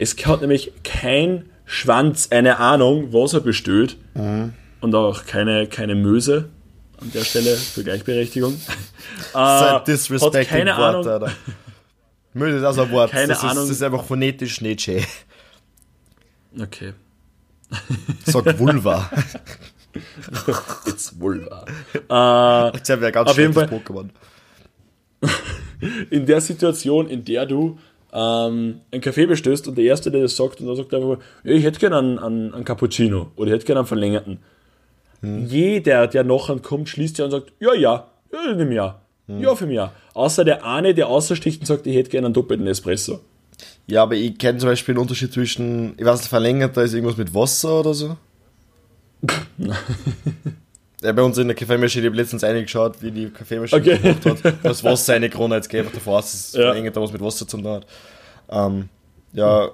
[0.00, 3.98] es hat nämlich kein Schwanz eine Ahnung, was er besteht.
[4.14, 4.54] Mhm.
[4.80, 6.48] Und auch keine, keine Möse
[6.98, 8.58] an der Stelle für Gleichberechtigung.
[9.34, 11.30] äh, Disrespect keine Wort, Ahnung.
[12.32, 13.10] Möse ist also ein Wort.
[13.10, 13.64] Keine das Ahnung.
[13.64, 15.04] Ist, das ist einfach phonetisch nicht schön.
[16.58, 16.94] Okay.
[18.24, 19.10] Sag Vulva.
[20.86, 21.64] It's Vulva.
[21.94, 23.66] Äh, Jetzt haben wir ganz Fall.
[23.66, 24.08] Pokémon.
[26.10, 27.78] In der Situation, in der du
[28.12, 31.24] ähm, einen Kaffee bestößt und der Erste, der das sagt, und dann sagt er einfach,
[31.44, 34.38] ja, ich hätte gerne einen, einen, einen Cappuccino oder ich hätte gerne einen verlängerten.
[35.20, 35.46] Hm.
[35.46, 39.00] Jeder, der nachher kommt, schließt ja und sagt, ja, ja, ja, nimm ja.
[39.26, 39.40] Hm.
[39.40, 39.80] Ja, für mich.
[40.14, 43.20] Außer der eine, der außersticht und sagt, ich hätte gerne einen doppelten Espresso.
[43.90, 46.94] Ja, aber ich kenne zum Beispiel den Unterschied zwischen, ich weiß nicht, verlängert, da ist
[46.94, 48.16] irgendwas mit Wasser oder so.
[51.02, 53.96] Ja, bei uns in der Kaffeemaschine, ich habe letztens reingeschaut, wie die Kaffeemaschine okay.
[53.96, 54.54] gemacht hat.
[54.62, 56.60] Das Wasser eine Krone jetzt gegeben, davor ist es ja.
[56.60, 57.86] verlängert, da was mit Wasser zu tun hat.
[58.50, 58.90] Ähm,
[59.32, 59.70] ja,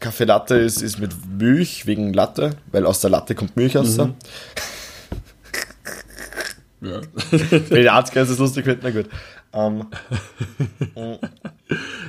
[0.00, 3.96] Kaffee Latte ist, ist mit Milch wegen Latte, weil aus der Latte kommt Milch raus.
[3.96, 4.14] Mhm.
[6.80, 7.00] Ja.
[7.30, 9.08] Wenn die Arztgrenze lustig wird, na gut.
[9.52, 9.86] Ähm,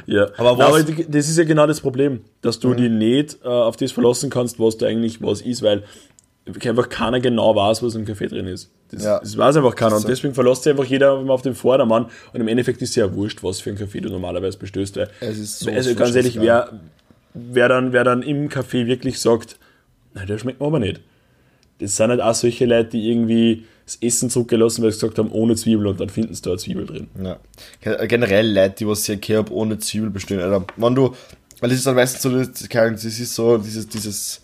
[0.06, 2.78] ja, aber, was, aber das ist ja genau das Problem, dass du mhm.
[2.78, 5.84] die nicht äh, auf das verlassen kannst, was da eigentlich was ist, weil
[6.46, 8.70] einfach keiner genau weiß, was im Kaffee drin ist.
[8.92, 9.20] Das, ja.
[9.20, 9.98] das weiß einfach keiner.
[9.98, 12.06] Und deswegen verlässt sich einfach jeder auf den Vordermann.
[12.34, 14.98] Und im Endeffekt ist es ja wurscht, was für ein Kaffee du normalerweise bestößt.
[14.98, 16.80] Weil, so also ganz ehrlich, wer,
[17.34, 19.58] wer, dann, wer dann im Kaffee wirklich sagt,
[20.14, 21.02] na, der schmeckt mir aber nicht.
[21.80, 25.32] Das sind halt auch solche Leute, die irgendwie das Essen zurückgelassen, weil sie gesagt haben,
[25.32, 27.08] ohne Zwiebel und dann finden sie da eine Zwiebel drin.
[27.22, 27.40] Ja.
[28.08, 30.40] Generell Leute, die was sehr Kerb ohne Zwiebel bestehen.
[30.40, 31.14] Also, wenn du,
[31.60, 34.42] weil das ist dann meistens so, das ist so dieses, dieses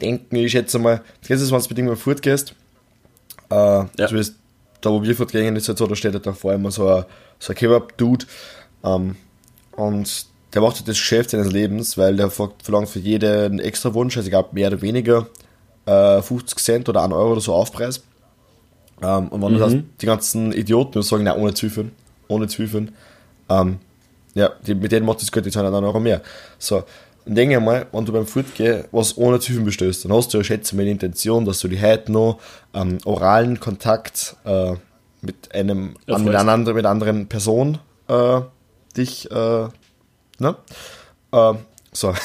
[0.00, 2.54] denken, ich schätze mal, das ist, wenn du mit irgendwann fortgehst,
[3.50, 3.86] äh, ja.
[3.96, 4.34] du willst
[4.80, 7.04] da wo wir fortgehen ist halt so, da steht halt da vor allem so ein,
[7.38, 8.26] so ein Kebab-Dude.
[8.84, 9.16] Ähm,
[9.72, 14.16] und der macht halt das Geschäft seines Lebens, weil der verlangt für jeden extra Wunsch,
[14.16, 15.26] also ich glaube mehr oder weniger,
[15.86, 18.02] äh, 50 Cent oder 1 Euro oder so Aufpreis.
[19.02, 19.58] Ähm, und wenn mhm.
[19.58, 21.92] das die ganzen Idioten sagen, nein, ohne Zweifeln,
[22.28, 22.92] ohne Zweifeln,
[23.48, 23.78] ähm,
[24.34, 26.22] ja, die, mit denen macht das Geld jetzt halt einen Euro mehr.
[26.58, 26.84] So,
[27.24, 30.44] und denke mal, wenn du beim Fortgehen was ohne Zweifeln bestößt, dann hast du ja
[30.44, 32.38] schätze mal die Intention, dass du die heute noch
[32.74, 34.74] ähm, oralen Kontakt äh,
[35.20, 37.78] mit einem an, mit, einer anderen, mit anderen Person
[38.08, 38.40] äh,
[38.96, 39.68] dich, äh,
[40.38, 40.56] ne?
[41.32, 41.54] Äh,
[41.92, 42.14] so.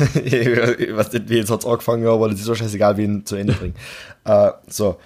[0.24, 3.26] ich weiß nicht, wie jetzt hat es angefangen, aber das ist auch scheißegal, wie ihn
[3.26, 3.74] zu Ende bringen.
[4.24, 4.96] äh, so.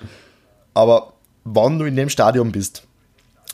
[0.75, 1.15] Aber
[1.45, 2.85] wenn du in dem Stadion bist,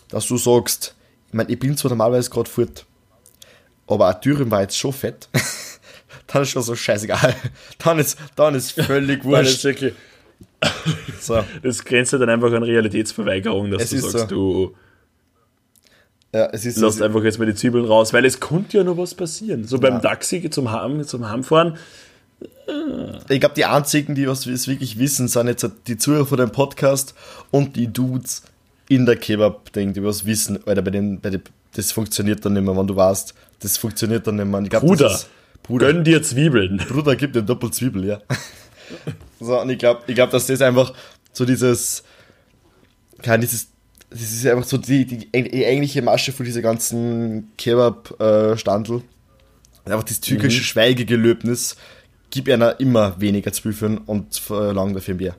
[0.08, 0.94] dass du sagst,
[1.28, 2.86] ich meine, ich bin zwar normalerweise gerade fort,
[3.86, 5.28] aber ein Türen war jetzt schon fett,
[6.26, 7.34] dann ist schon so scheißegal.
[7.78, 9.64] Dann ist, dann ist völlig wurscht.
[9.64, 9.92] Das,
[11.20, 11.44] so.
[11.62, 14.34] das grenzt dann einfach an Realitätsverweigerung, dass es du sagst, so.
[14.34, 14.76] du
[16.32, 18.96] ja, es ist Lass einfach jetzt mal die Zwiebeln raus, weil es konnte ja noch
[18.96, 19.64] was passieren.
[19.64, 19.98] So beim ja.
[20.00, 21.76] Taxi zum, Heim, zum Heimfahren.
[23.28, 26.50] Ich glaube, die einzigen, die was es wirklich wissen, sind jetzt die Zuhörer von dem
[26.50, 27.14] Podcast
[27.50, 28.42] und die Dudes
[28.88, 31.42] in der Kebab-Ding, die was wissen, Alter, bei den, bei den,
[31.74, 34.62] das funktioniert dann nicht mehr, wenn du weißt, das funktioniert dann nicht mehr.
[34.62, 35.30] Glaub, Bruder, ist,
[35.62, 36.78] Bruder, gönn dir Zwiebeln.
[36.88, 38.20] Bruder, gib dir Doppelzwiebel, ja.
[39.40, 40.92] so, und ich glaube, ich glaub, dass das einfach
[41.32, 42.02] so dieses,
[43.22, 43.68] kein dieses
[44.10, 49.02] das ist einfach so die, die, die eigentliche Masche von dieser ganzen Kebab-Standel.
[49.84, 50.64] einfach das türkische mhm.
[50.64, 51.76] Schweigegelöbnis
[52.30, 55.36] gibt einer immer weniger zu prüfen und verlangt dafür mehr.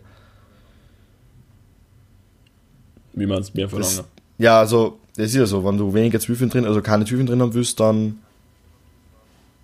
[3.13, 4.05] Wie man es mehr verlangen?
[4.37, 7.41] Ja, also, das ist ja so, wenn du weniger Zwiebeln drin, also keine Zwiebeln drin
[7.41, 8.19] haben willst, dann.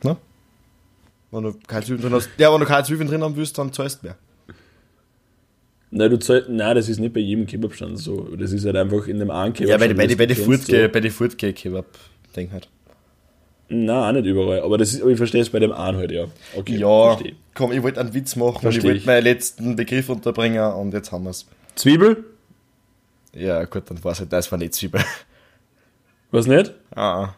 [0.04, 0.18] Ne?
[1.32, 2.30] Wenn du keine Zwiebeln drin hast.
[2.38, 4.18] Ja, wenn du keine Zwiebeln drin haben willst, dann zahlst du mehr.
[5.90, 8.36] Nein, du zahl, nein, das ist nicht bei jedem Kebabstand so.
[8.36, 9.70] Das ist halt einfach in dem einen Kebab.
[9.70, 12.68] Ja, bei, bei, bei, Furtge, bei den Furtge-Kebab-Ding halt.
[13.70, 14.62] Nein, auch nicht überall.
[14.62, 16.26] Aber, das ist, aber ich verstehe es bei dem einen halt, ja.
[16.56, 17.36] Okay, ja, verstehe.
[17.54, 21.12] komm, ich wollte einen Witz machen und ich wollte meinen letzten Begriff unterbringen und jetzt
[21.12, 21.46] haben wir es.
[21.76, 22.24] Zwiebel?
[23.34, 25.02] Ja, gut, dann war es halt, das war nicht Zwiebel.
[26.32, 26.74] Was nicht?
[26.96, 27.34] Ah.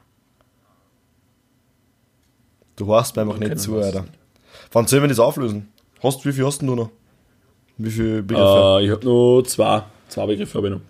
[2.76, 4.06] Du hast mir einfach nicht zu, Alter.
[4.72, 5.72] Wann sollen wir das auflösen?
[6.02, 6.90] Hast, wie viel hast du noch?
[7.78, 8.76] Wie viele Begriffe?
[8.76, 9.84] Uh, ich habe nur zwei.
[10.08, 10.82] Zwei Begriffe habe ich noch.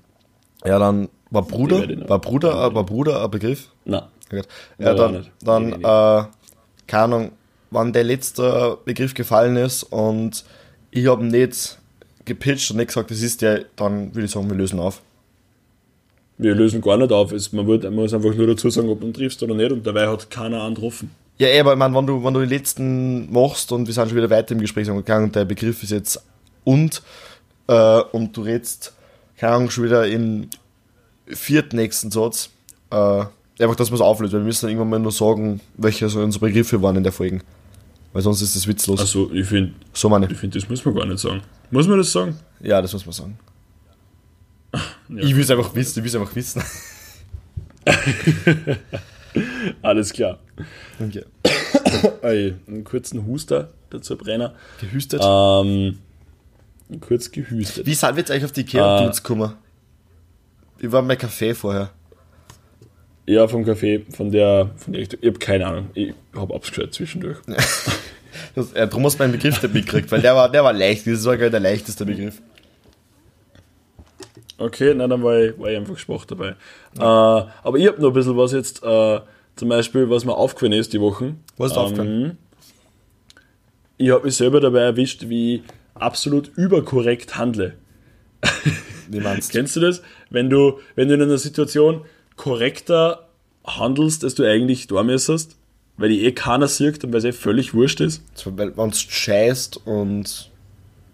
[0.65, 3.69] Ja, dann war Bruder, war Bruder, war Bruder ein Begriff?
[3.85, 4.03] Nein.
[4.77, 6.25] Ja, dann, dann äh,
[6.87, 7.31] keine Ahnung,
[7.71, 10.43] wann der letzte Begriff gefallen ist und
[10.91, 11.77] ich habe nicht
[12.25, 15.01] gepitcht und nicht gesagt, das ist der, dann würde ich sagen, wir lösen auf.
[16.37, 17.31] Wir lösen gar nicht auf.
[17.51, 20.07] man, wird, man muss einfach nur dazu sagen, ob du triffst oder nicht und dabei
[20.07, 21.11] hat keiner angetroffen.
[21.37, 24.09] Ja, eh, aber ich meine, wenn du, wenn du den letzten machst und wir sind
[24.09, 26.21] schon wieder weiter im Gespräch gegangen und der Begriff ist jetzt
[26.63, 27.01] und,
[27.67, 28.93] äh, und du redest,
[29.37, 30.49] keine Ahnung, schon wieder im
[31.27, 32.49] viertnächsten Satz,
[32.91, 33.25] äh,
[33.59, 36.21] einfach, dass man es auflöst, weil wir müssen dann irgendwann mal nur sagen, welche so
[36.21, 37.41] unsere Begriffe waren in der Folge.
[38.13, 38.99] Weil sonst ist das witzlos.
[38.99, 40.27] Achso, ich finde, so meine.
[40.31, 41.41] ich finde, das muss man gar nicht sagen.
[41.69, 42.37] Muss man das sagen?
[42.59, 43.39] Ja, das muss man sagen.
[45.11, 45.23] Ja.
[45.23, 46.61] Ich will es einfach wissen, ich will es einfach wissen.
[49.81, 50.37] Alles klar.
[50.99, 51.23] Okay.
[52.21, 54.53] Ey, einen kurzen Huster dazu, Brenner.
[54.79, 55.21] Gehüstet?
[55.23, 55.97] Ähm,
[56.99, 57.87] kurz gehüstet.
[57.87, 59.53] Wie sind wir jetzt eigentlich auf die Kerndudes äh, gekommen?
[60.77, 61.89] Ich war bei Kaffee vorher.
[63.29, 66.95] Ja, vom Kaffee, von der, von der ich, ich habe keine Ahnung, ich habe abgeschaut
[66.95, 67.37] zwischendurch.
[68.55, 71.05] das, ja, darum hast du meinen Begriff nicht mitgekriegt, weil der war, der war leicht,
[71.05, 72.41] das war der leichteste Begriff.
[74.57, 76.55] Okay, na dann war ich, war ich einfach schwach dabei.
[76.97, 77.41] Ja.
[77.41, 79.19] Äh, aber ich habe noch ein bisschen was jetzt, äh,
[79.55, 81.43] zum Beispiel, was mir aufgefallen ist die Wochen.
[81.57, 82.37] Was ist ähm, aufgefallen?
[83.97, 85.61] Ich habe mich selber dabei erwischt, wie
[85.93, 87.75] absolut überkorrekt handle.
[89.07, 89.53] Wie meinst du?
[89.59, 90.01] Kennst du das?
[90.31, 92.05] Wenn du, wenn du in einer Situation
[92.39, 93.27] korrekter
[93.65, 95.57] handelst, als du eigentlich da müsstest,
[95.97, 98.23] weil die eh keiner sieht und weil es eh völlig wurscht ist.
[98.45, 100.49] Weil wenn es scheißt und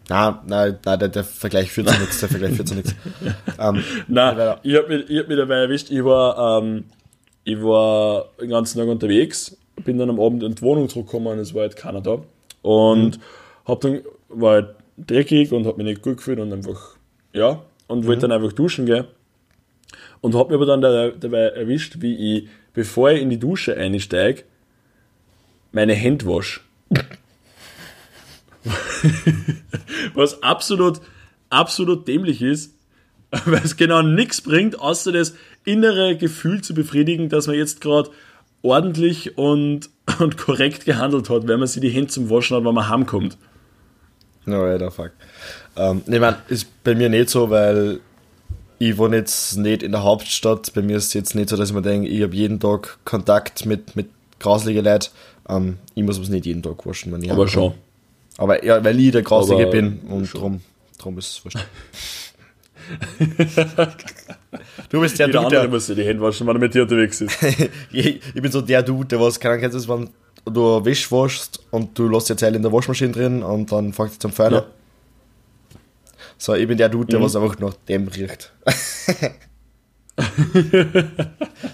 [0.07, 2.93] Nein, nein, nein der, der Vergleich führt zu nichts, der Vergleich führt zu nichts.
[3.59, 6.83] Ähm, nein, ich habe mich, hab mich dabei erwischt, ich war, ähm,
[7.43, 11.39] ich war den ganzen Tag unterwegs, bin dann am Abend in die Wohnung zurückgekommen und
[11.39, 12.19] es war halt keiner da.
[12.61, 13.21] Und mhm.
[13.65, 16.97] hab dann war halt dreckig und hat mich nicht gut gefühlt und einfach,
[17.33, 18.07] ja, und mhm.
[18.07, 19.05] wollte dann einfach duschen gehen.
[20.21, 20.81] Und habe mich aber dann
[21.19, 24.43] dabei erwischt, wie ich, bevor ich in die Dusche einsteige,
[25.71, 26.61] meine Hände wasche.
[30.13, 31.01] Was absolut,
[31.49, 32.73] absolut dämlich ist,
[33.45, 38.09] weil es genau nichts bringt, außer das innere Gefühl zu befriedigen, dass man jetzt gerade
[38.61, 42.73] ordentlich und, und korrekt gehandelt hat, wenn man sich die Hände zum Waschen hat, wenn
[42.73, 43.37] man heimkommt.
[44.45, 45.11] No, Alter, fuck.
[45.75, 47.99] Ähm, ich meine, ist bei mir nicht so, weil
[48.79, 50.73] ich wohne jetzt nicht in der Hauptstadt.
[50.73, 52.97] Bei mir ist es jetzt nicht so, dass ich mir denke, ich habe jeden Tag
[53.05, 54.09] Kontakt mit, mit
[54.39, 55.07] grausligen Leuten.
[55.47, 57.73] Ähm, ich muss es nicht jeden Tag waschen, wenn ich Aber schon.
[58.37, 60.41] Aber ja, weil ich der Grauslige Aber bin und schon.
[60.41, 60.61] drum,
[60.97, 61.57] drum ist es wurscht.
[64.89, 67.21] du bist der Jeder Dude, der, muss die Hände waschen, wenn er mit dir unterwegs
[67.21, 67.41] ist.
[67.91, 70.09] ich, ich bin so der Dude, der was, keine Ahnung, kennst du wenn
[70.53, 74.11] du Wäsche waschst und du lässt jetzt Teil in der Waschmaschine drin und dann fängt
[74.11, 74.55] es zum Föhnen.
[74.55, 74.65] Ja.
[76.37, 77.23] So, ich bin der Dude, der Mhm.
[77.23, 78.51] was einfach nach dem riecht.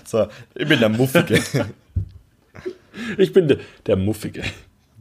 [0.05, 1.41] so, ich bin der Muffige.
[3.17, 4.43] Ich bin der, der Muffige.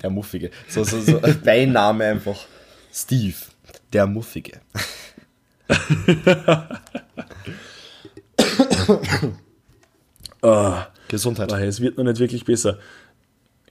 [0.03, 0.51] Der Muffige.
[0.69, 2.47] So, so, so ein Beiname einfach.
[2.93, 3.37] Steve,
[3.93, 4.61] der Muffige.
[10.43, 11.51] Ah, Gesundheit.
[11.51, 12.79] Nein, es wird noch nicht wirklich besser.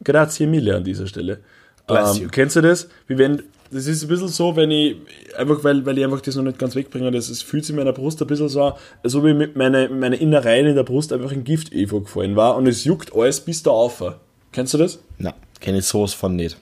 [0.04, 1.40] Grazie mille an dieser Stelle.
[1.88, 2.90] Ähm, kennst du das?
[3.08, 4.98] Wie wenn, das ist ein bisschen so, wenn ich,
[5.38, 7.78] einfach weil, weil ich einfach das noch nicht ganz wegbringe, das, es fühlt sich in
[7.78, 11.32] meiner Brust ein bisschen so ob ich mit meine, meine Innereien in der Brust einfach
[11.32, 14.04] in gift evo gefallen war und es juckt alles bis da auf.
[14.52, 15.00] Kennst du das?
[15.18, 16.58] Na, kenne ich sowas von nicht.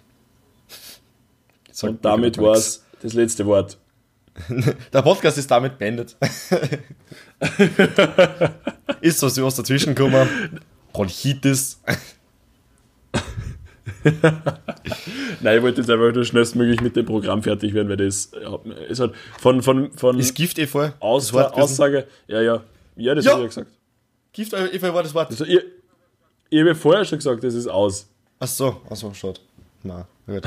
[1.81, 3.77] Und damit war es das letzte Wort.
[4.93, 6.15] Der Podcast ist damit beendet.
[9.01, 10.59] ist so, was dazwischen gekommen.
[10.93, 11.81] Bronchitis.
[15.41, 18.31] Nein, ich wollte jetzt einfach nur schnellstmöglich mit dem Programm fertig werden, weil das
[18.89, 20.93] es hat von, von, von Ist Gift eh voll?
[20.99, 21.33] Aus?
[21.33, 22.63] Aussage, ja, ja,
[22.95, 23.31] ja, das Ja.
[23.33, 23.71] habe ich ja gesagt.
[24.33, 25.29] Gift eh voll war das Wort.
[25.29, 25.59] Also, ich,
[26.49, 28.07] ich habe vorher schon gesagt, das ist aus.
[28.39, 29.41] Ach so, ach so, schaut.
[29.83, 30.43] Na, gut.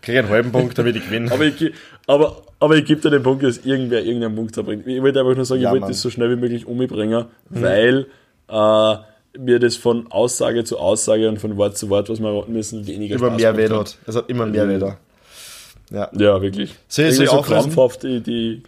[0.00, 1.32] Kriege einen halben Punkt, damit ich gewinne.
[1.32, 1.72] Aber ich,
[2.06, 4.86] aber, aber ich gebe dir den Punkt, dass irgendwer irgendeinen Punkt zerbringt.
[4.86, 8.06] Ich wollte einfach nur sagen, Ja, ich wollte das so schnell wie möglich umbringen, weil
[8.48, 8.96] äh,
[9.38, 12.86] mir das von Aussage zu Aussage und von Wort zu Wort, was wir raten müssen,
[12.86, 13.98] weniger immer Spaß mehr hat.
[14.06, 14.80] Es hat immer mehr Mhm.
[14.80, 14.96] Wert.
[15.90, 16.10] Ja.
[16.12, 16.74] Ja, wirklich.
[16.88, 17.60] Soll ich- Irgendwie soll ich so auflösen?
[17.62, 18.62] krampfhaft die, die.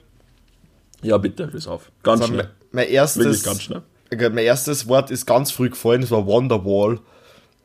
[1.03, 1.91] Ja, bitte, löse auf.
[2.03, 2.51] Ganz Also schnell.
[2.73, 3.25] mein, erstes.
[3.25, 3.83] Wirklich ganz schnell.
[4.11, 7.01] Mein erstes Wort ist ganz früh gefallen, das war Wonderwall.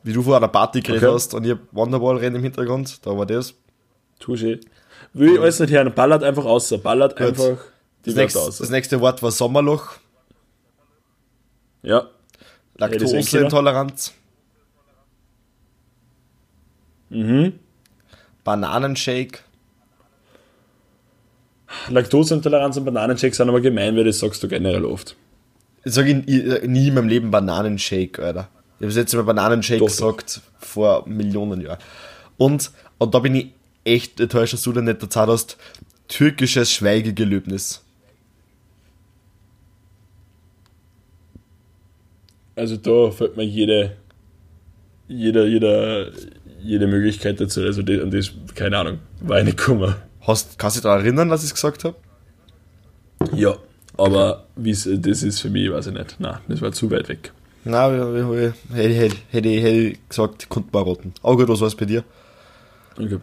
[0.04, 1.14] Wie du vor einer Party geredet Okay.
[1.14, 3.54] hast und ich Wonderwall rennen im Hintergrund, da war das.
[4.20, 4.60] Touché.
[5.12, 5.92] Will ich alles nicht hören.
[5.94, 6.78] Ballert einfach außer.
[6.78, 7.58] Ballert einfach
[8.04, 8.62] die Das Wörter nächste, außer.
[8.64, 9.90] das nächste Wort war Sommerloch,
[11.82, 12.08] Ja.
[12.90, 14.12] Laktoseintoleranz,
[17.10, 17.58] Mhm.
[18.44, 19.40] Bananenshake,
[21.90, 25.16] Laktoseintoleranz und Bananenshakes sind aber gemein, weil das sagst du generell oft.
[25.84, 28.48] ich sage nie in meinem Leben Bananenshake, Alter.
[28.78, 31.78] Ich habe letzte Mal Bananenshake Doch, gesagt vor Millionen Jahren.
[32.36, 33.52] Und, und da bin ich
[33.84, 35.56] echt enttäuscht, dass du da nicht dazu hast,
[36.08, 37.82] türkisches Schweigegelöbnis.
[42.54, 43.96] Also da fällt mir jede,
[45.08, 46.10] jeder, jeder,
[46.62, 47.62] jede Möglichkeit dazu.
[47.62, 49.94] Also die, an das, keine Ahnung, war ich nicht gekommen.
[50.20, 51.96] Hast, kannst du dich daran erinnern, dass ich es gesagt habe?
[53.34, 53.56] Ja.
[53.96, 56.16] Aber das ist für mich, weiß ich nicht.
[56.18, 57.32] Nein, das war zu weit weg.
[57.64, 57.90] Na,
[58.72, 61.14] hätte, ich gesagt, konnte man roten.
[61.22, 62.02] Aber gut, was war es bei dir?
[62.98, 63.18] Okay.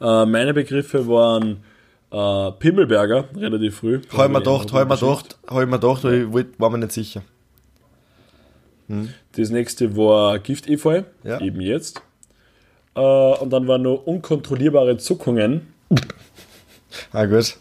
[0.00, 1.62] Äh, meine Begriffe waren
[2.10, 4.00] äh, Pimmelberger, relativ früh.
[4.12, 6.78] Habe ich mir gedacht, habe ich mir gedacht, ich mir gedacht, weil ich war mir
[6.78, 7.22] nicht sicher.
[9.32, 11.40] Das nächste war Gift-Efeu, Ja.
[11.40, 12.02] eben jetzt.
[12.94, 15.72] Äh, und dann waren nur unkontrollierbare Zuckungen.
[17.12, 17.56] Ah, gut.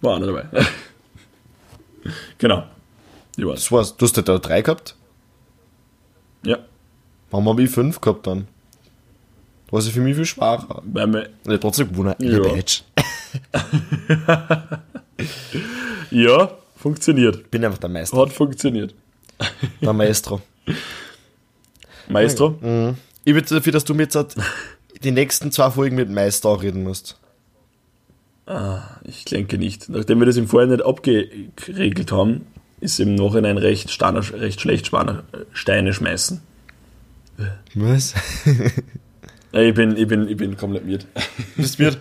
[0.00, 0.44] War auch noch dabei.
[2.38, 2.64] genau.
[3.36, 3.96] Das war's.
[3.96, 4.94] Du hast ja da drei gehabt?
[6.44, 6.58] Ja.
[7.30, 8.48] Warum habe ich fünf gehabt dann?
[9.70, 10.82] Du hast ja für mich viel schwerer.
[10.84, 12.14] Weil ich trotzdem gewonnen.
[12.20, 12.40] Ja.
[12.40, 12.54] Ja.
[16.10, 17.50] Ja, funktioniert.
[17.50, 18.16] Bin einfach der Meister.
[18.16, 18.94] Hat funktioniert.
[19.82, 20.40] Der Maestro.
[22.08, 22.94] Maestro?
[23.24, 24.34] Ich bitte dafür, dass du mir jetzt halt
[25.04, 27.18] die nächsten zwei Folgen mit Meister reden musst.
[29.04, 29.88] Ich denke nicht.
[29.90, 32.46] Nachdem wir das im Vorhinein nicht abgeregelt haben,
[32.80, 36.40] ist im Nachhinein recht, Steine, recht schlecht Spanner, Steine schmeißen.
[37.74, 38.14] Was?
[39.50, 41.06] Äh, Ich bin, ich bin, ich bin komplett miert.
[41.56, 41.96] bist mir,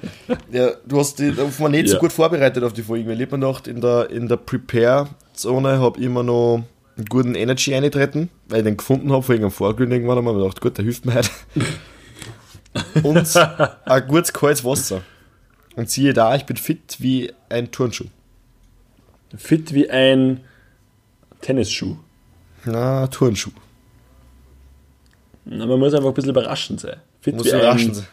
[0.51, 1.99] ja, du hast dich offenbar nicht so Ja.
[2.01, 3.07] gut vorbereitet auf die Folgen.
[3.07, 6.65] Weil ich hab mir gedacht, in der, in der Prepare-Zone habe ich immer noch
[6.97, 10.33] einen guten Energy eingetreten, weil ich den gefunden habe, vor irgendeinem Vorglühen irgendwann einmal.
[10.35, 11.31] Ich gedacht, gut, der hilft mir halt.
[13.03, 13.35] Und
[13.85, 15.01] ein gutes kaltes Wasser.
[15.75, 18.07] Und siehe da, ich bin fit wie ein Turnschuh.
[19.35, 20.41] Fit wie ein
[21.41, 21.97] Tennisschuh.
[22.65, 23.51] Na, Turnschuh.
[25.45, 26.97] Na, Man muss einfach ein bisschen überraschend sein.
[27.21, 28.07] Fit Muss wie überraschen ein, sein.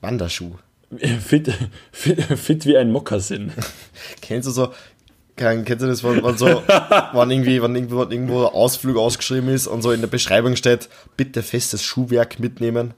[0.00, 0.54] Wanderschuh.
[1.20, 1.52] fit,
[1.92, 3.52] fit, fit wie ein Mokassin.
[4.20, 4.72] Kennst du so,
[5.40, 6.46] kein, kennst du das, wenn, wenn so,
[7.12, 10.54] wenn irgendwie, wenn irgendwo, wenn irgendwo ein Ausflug ausgeschrieben ist und so in der Beschreibung
[10.54, 12.94] steht, bitte festes Schuhwerk mitnehmen.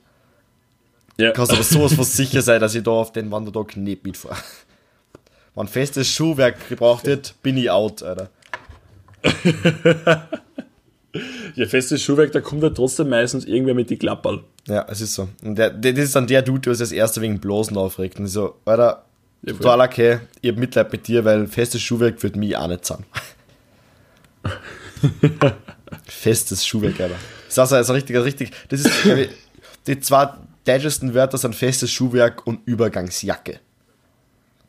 [1.19, 1.31] Ja.
[1.33, 4.37] Kannst aber sowas von sicher sein, dass ich da auf den Wandertag nicht mitfahre.
[5.55, 8.31] Wenn festes Schuhwerk gebraucht wird, bin ich out, Alter.
[11.55, 14.45] Ja, festes Schuhwerk, da kommt halt trotzdem meistens irgendwer mit die Klapperl.
[14.67, 15.29] Ja, es ist so.
[15.45, 18.19] Und der, das ist dann der Dude, der sich als erster wegen Blosen aufregt.
[18.19, 19.05] Und ich so, Alter,
[19.43, 22.85] Ja, total okay, ich hab Mitleid mit dir, weil festes Schuhwerk wird mich auch nicht
[22.85, 23.05] zahlen.
[26.05, 27.15] festes Schuhwerk, Alter.
[27.47, 29.29] Das ist also, also richtig, richtig, das ist, ich,
[29.87, 30.29] die zwei
[30.65, 33.59] deutschesten Wörter sind festes Schuhwerk und Übergangsjacke.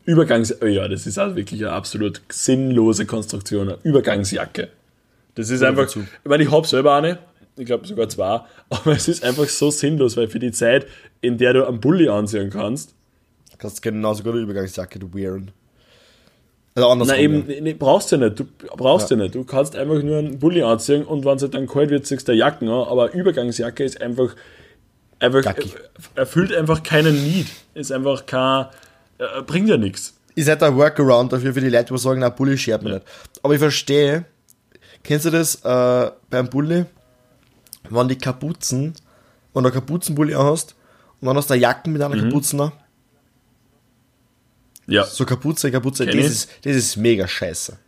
[0.04, 0.54] Übergangs...
[0.60, 3.68] Oh ja, das ist halt wirklich eine absolut sinnlose Konstruktion.
[3.68, 4.68] Eine Übergangsjacke.
[5.34, 5.88] Das ist einfach...
[5.88, 7.18] Ich meine, ich habe selber eine.
[7.56, 8.40] Ich glaube sogar zwei.
[8.68, 10.86] Aber es ist einfach so sinnlos, weil für die Zeit,
[11.20, 12.94] in der du einen Bulli anziehen kannst,
[13.58, 15.52] kannst genauso gut eine Übergangsjacke, du wehren.
[16.74, 17.16] Also andersrum.
[17.16, 17.60] Na eben, ja.
[17.60, 18.38] nee, brauchst du nicht.
[18.38, 18.46] Du
[18.76, 19.16] brauchst ja.
[19.16, 19.34] nicht.
[19.34, 22.26] Du kannst einfach nur einen Bulli anziehen und wenn es halt dann kalt wird, ziehst
[22.26, 22.88] du eine Jacken an.
[22.88, 24.34] Aber eine Übergangsjacke ist einfach,
[25.20, 25.76] einfach Gackig.
[26.16, 27.46] erfüllt einfach keinen Need.
[27.74, 28.66] Ist einfach kein,
[29.18, 30.14] äh, bringt ja nichts.
[30.34, 33.06] Ist halt ein Workaround dafür für die Leute, die sagen, na, Bulli schert mir nicht.
[33.42, 34.24] Aber ich verstehe,
[35.04, 36.86] kennst du das äh, beim Bulli,
[37.88, 38.94] wenn die Kapuzen,
[39.52, 40.74] wenn du einen Kapuzenbulli anhast
[41.20, 42.72] und dann hast du eine Jacken mit einer Kapuze an,
[44.86, 47.78] Ja, so Kapuze, Kapuze, das ist, das ist mega scheiße.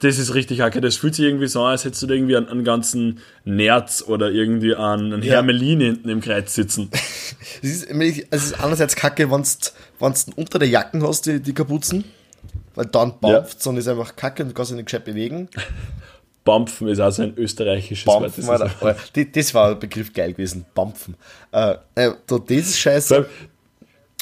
[0.00, 0.80] das ist richtig hacke.
[0.80, 4.30] Das fühlt sich irgendwie so an, als hättest du irgendwie einen, einen ganzen Nerz oder
[4.30, 5.34] irgendwie einen, einen Ja.
[5.34, 6.90] Hermelin hinten im Kreuz sitzen.
[7.62, 7.90] Es ist,
[8.30, 12.04] es ist einerseits kacke, wenn du unter der Jacken hast, die, die Kapuzen,
[12.74, 15.48] weil dann bampft und ist einfach kacke und du kannst dich nicht gescheit bewegen.
[16.44, 18.22] Bampfen ist also ein österreichisches Wort.
[18.24, 18.86] Bampfen, Das Alter.
[18.86, 20.64] Alter, die- das war ein Begriff geil gewesen.
[20.74, 21.14] Bampfen.
[21.52, 23.26] Äh, äh, da, das ist scheiße.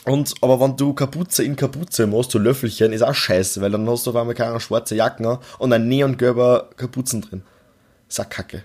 [0.04, 3.88] Und, aber wenn du Kapuze in Kapuze machst, so Löffelchen, ist auch scheiße, weil dann
[3.88, 7.42] hast du auf einmal keine schwarze Jacken und ein neongelber Kapuzen drin.
[8.08, 8.64] Ist auch kacke.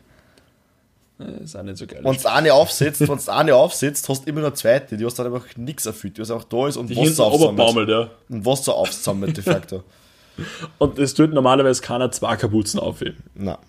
[1.17, 1.99] Das ist auch nicht so geil.
[2.01, 5.19] Wenn du eine aufsetzt, wenn du eine aufsetzt, hast du immer eine zweite, die hast
[5.19, 7.89] dann einfach nichts erfüllt, die was einfach da ist und die Wasser aufsammelt.
[7.89, 8.09] ja.
[8.29, 9.83] Und Wasser aufsammelt, de facto.
[10.77, 13.17] Und es tut normalerweise keiner zwei Kapuzen aufheben.
[13.35, 13.59] Na.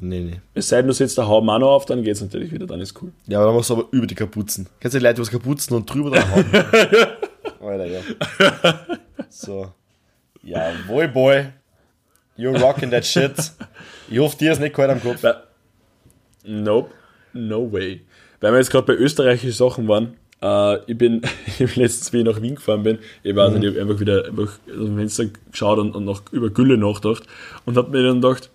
[0.00, 0.40] Nee, nee.
[0.54, 2.80] Es sei denn, du setzt der Haube auch noch auf, dann geht's natürlich wieder, dann
[2.80, 3.12] ist cool.
[3.26, 4.68] Ja, aber dann machst du aber über die Kapuzen.
[4.80, 6.50] Kennst du die Leute, die was Kapuzen und drüber dann haben?
[7.60, 8.00] Alter, ja.
[9.28, 9.72] So.
[10.42, 11.46] Jawohl, Boy.
[12.36, 13.32] You're rocking that shit.
[14.08, 15.24] Ich hoffe, dir ist nicht kalt am Kopf.
[16.44, 16.90] Nope,
[17.32, 18.02] no way.
[18.40, 21.22] Weil wir jetzt gerade bei österreichischen Sachen waren, äh, ich bin
[21.58, 24.24] ich letztens, wie ich nach Wien gefahren bin, ich weiß nicht, ich habe einfach wieder
[24.26, 27.24] einfach aus dem Fenster geschaut und, und noch über Gülle nachgedacht
[27.66, 28.50] und habe mir dann gedacht,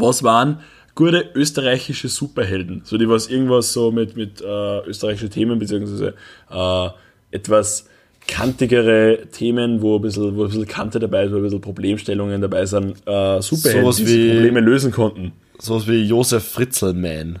[0.00, 0.60] was waren
[0.94, 2.82] gute österreichische Superhelden?
[2.84, 6.14] So die was irgendwas so mit, mit äh, österreichischen Themen, beziehungsweise
[6.50, 6.88] äh,
[7.30, 7.86] etwas
[8.26, 12.40] kantigere Themen, wo ein bisschen, wo ein bisschen Kante dabei ist, wo ein bisschen Problemstellungen
[12.40, 15.32] dabei sind, äh, Superhelden, Sowas die wie- Probleme lösen konnten.
[15.58, 17.38] Sowas wie Josef Fritzelman.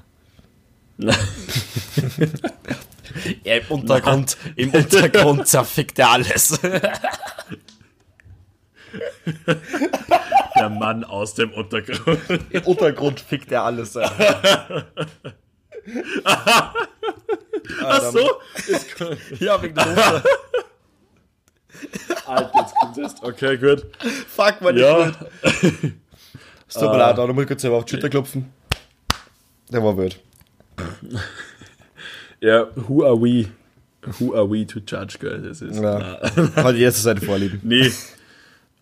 [0.98, 1.14] Ja,
[3.56, 6.60] im Untergrund, im Untergrund zerfickt er alles.
[10.64, 12.20] Der Mann aus dem Untergrund.
[12.48, 13.98] Im Untergrund fickt er alles.
[13.98, 14.86] Alter.
[17.84, 18.30] Ach so?
[19.40, 20.22] Ja, wegen der Unter
[22.26, 23.22] Alter, jetzt kommt erst.
[23.22, 23.84] Okay, gut.
[24.26, 25.18] Fuck, man, Ja, nicht
[25.82, 25.92] gut.
[26.66, 28.50] Es tut mir leid, aber da muss ich kurz selber auf die Schulter klopfen.
[29.70, 30.18] Der war wild.
[32.40, 33.48] ja, who are we?
[34.18, 35.42] Who are we to judge, gell?
[35.42, 35.78] Das ist.
[35.78, 36.20] Ja.
[36.56, 37.60] Hat jeder seine Vorlieben.
[37.62, 37.92] nee.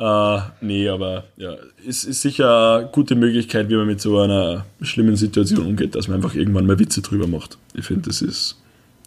[0.03, 1.55] Äh, nee, aber ja,
[1.87, 6.09] ist, ist sicher eine gute Möglichkeit, wie man mit so einer schlimmen Situation umgeht, dass
[6.09, 7.57] man einfach irgendwann mal Witze drüber macht.
[7.73, 8.57] Ich finde, das ist,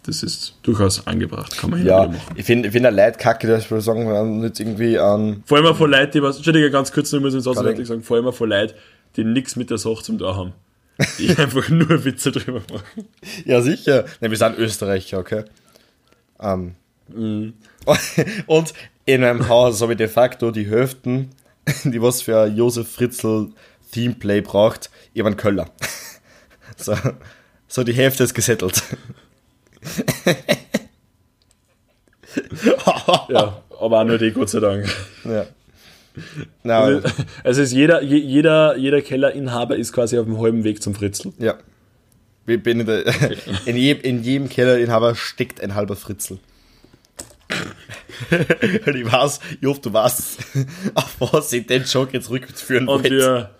[0.06, 1.54] das ist durchaus angebracht.
[1.58, 2.18] Kann man Ja, machen.
[2.36, 5.42] ich finde find Leid kacke, dass wir sagen, wir haben jetzt irgendwie an.
[5.44, 7.88] Vor allem von Leuten, die was, Entschuldige, ganz kurz muss jetzt Gar ausdrücklich nicht.
[7.88, 8.72] sagen, vor allem von Leuten,
[9.16, 10.54] die nichts mit der Sache zum da haben.
[11.18, 13.06] Die einfach nur Witze drüber machen.
[13.44, 14.06] Ja, sicher.
[14.22, 15.44] Ne, wir sind Österreicher, okay?
[16.40, 16.74] Ähm.
[18.46, 18.74] Und
[19.04, 21.30] in meinem Haus habe ich de facto die Hälften,
[21.84, 23.48] die was für ein Josef Fritzl
[23.92, 25.70] Themeplay braucht, ich einen Köller.
[26.78, 26.94] So,
[27.68, 28.82] so die Hälfte ist gesettelt.
[33.30, 34.86] Ja, aber auch nur die, Gott sei Dank.
[35.24, 35.46] ja.
[36.62, 37.00] Na,
[37.44, 41.32] Also ist jeder, je, jeder, jeder Kellerinhaber ist quasi auf dem halben Weg zum Fritzl.
[41.38, 41.54] ja.
[42.46, 43.04] In, der,
[43.66, 46.38] in, jedem, in jedem Kellerinhaber steckt ein halber Fritzl.
[48.86, 50.38] Und ich weiß, ich hoffe, du weißt,
[50.94, 53.10] auf was ich den Joke jetzt rückführen Und wollte.
[53.10, 53.50] wir,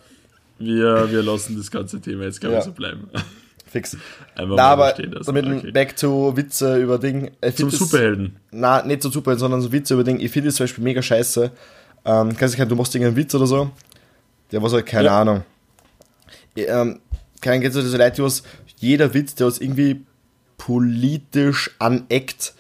[0.59, 2.65] wir, wir lassen das ganze Thema jetzt, glaube ich, Ja.
[2.65, 3.09] so bleiben.
[3.69, 3.97] Fix.
[4.37, 5.27] Einfach Na, aber stehen lassen.
[5.35, 5.71] damit Okay.
[5.73, 7.31] back to Witze über Ding.
[7.43, 8.37] Ich Zum das- Superhelden.
[8.53, 10.21] Na, nicht zum Superhelden, sondern so Witze über Ding.
[10.21, 11.51] Ich finde das zum Beispiel mega scheiße.
[12.05, 13.71] Ähm, kannst du du machst irgendeinen Witz oder so.
[14.53, 15.21] Der was halt, keine Ja.
[15.21, 15.43] Ahnung.
[16.57, 17.01] Ähm,
[17.41, 18.45] kein kennst du diese Leute, die was
[18.79, 20.05] jeder Witz, der was irgendwie
[20.57, 22.55] politisch aneckt,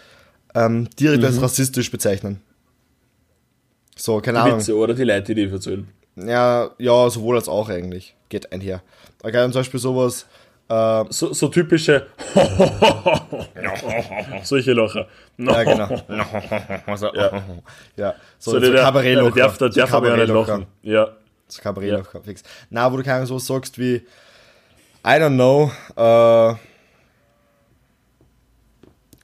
[0.57, 1.27] ähm, direkt Mhm.
[1.29, 2.41] als rassistisch bezeichnen.
[3.97, 4.59] So, keine Die Ahnung.
[4.61, 5.89] Witze oder die Leute, die erzählen.
[6.17, 8.15] Ja, ja, sowohl als auch eigentlich.
[8.29, 8.83] Geht einher.
[9.23, 10.27] Okay, und zum Beispiel sowas.
[10.69, 12.07] Äh, So, so typische
[14.43, 15.07] solche Lacher.
[15.39, 16.97] ja, genau.
[16.97, 17.43] so, Ja.
[17.97, 18.15] ja.
[18.39, 19.35] So, So, so Kabarettlocher.
[19.35, 20.67] der darf, der So darf aber ja nicht lachen.
[20.83, 21.09] Ja.
[21.47, 22.43] Das Kabarettlocher, fix.
[22.71, 24.03] Na, wo du keine so sagst wie, I
[25.21, 26.55] don't know, äh,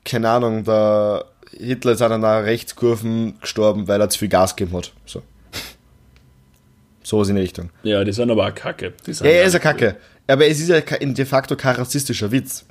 [0.05, 4.77] keine Ahnung, der Hitler ist an einer Rechtskurven gestorben, weil er zu viel Gas gegeben
[4.77, 4.93] hat.
[5.07, 5.23] So.
[7.03, 7.71] Sowas in die Richtung.
[7.83, 8.93] ja, die sind aber auch kacke.
[9.07, 9.97] Die Ja, er ist ja kacke.
[10.27, 12.65] Aber es ist ja de facto kein rassistischer Witz.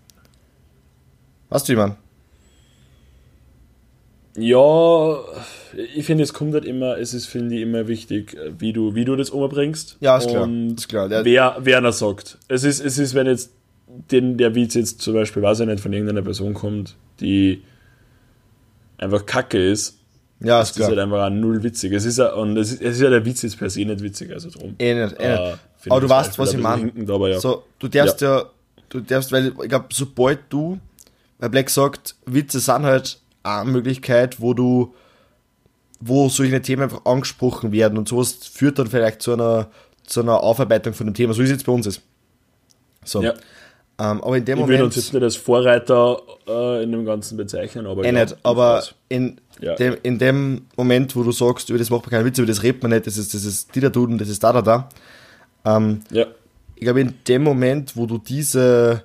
[1.49, 1.97] Weißt du, wie man?
[4.38, 5.19] Ja,
[5.93, 9.03] ich finde, es kommt halt immer, es ist, finde ich, immer wichtig, wie du, wie
[9.03, 9.97] du das umbringst.
[9.99, 10.43] Ja, ist klar.
[10.43, 11.09] Und Ist klar.
[11.09, 12.38] Wer, wer er sagt.
[12.47, 13.51] Es ist, es ist, wenn jetzt
[14.12, 17.64] den, der Witz jetzt zum Beispiel, weiß ich nicht, von irgendeiner Person kommt, die
[18.98, 19.98] einfach kacke ist,
[20.44, 21.94] ja, das ist ist halt einfach null witzig.
[21.94, 24.02] Es ist ja, und es ist, es ist ja der Witz jetzt per se nicht
[24.02, 24.76] witzig, also drum.
[24.80, 25.60] Eh nicht, eh Äh, nicht.
[25.78, 26.92] finde Aber du weißt, was ich meine.
[27.30, 27.39] ja.
[27.39, 28.46] So, du darfst ja.
[28.89, 30.80] du darfst, weil ich glaube, sobald du,
[31.38, 34.96] weil Black sagt, Witze sind halt eine Möglichkeit, wo du,
[36.00, 39.70] wo solche Themen einfach angesprochen werden und sowas führt dann vielleicht zu einer,
[40.08, 42.02] zu einer Aufarbeitung von dem Thema, so wie es jetzt bei uns ist.
[43.06, 43.22] So.
[43.22, 43.34] Ja.
[44.04, 44.84] Ähm, aber in dem Ich will Moment.
[44.84, 48.04] uns jetzt nicht als Vorreiter äh, in dem Ganzen bezeichnen, aber.
[48.04, 49.76] Eh ja, nicht, aber in, Ja.
[49.76, 52.64] dem, in dem Moment, wo du sagst, über das macht man keine Witze, über das
[52.64, 54.89] redet man nicht, das ist, das ist die da tun, das ist da da da.
[55.66, 56.26] Ähm, Ja,
[56.76, 59.04] ich glaube, in dem Moment, wo du diese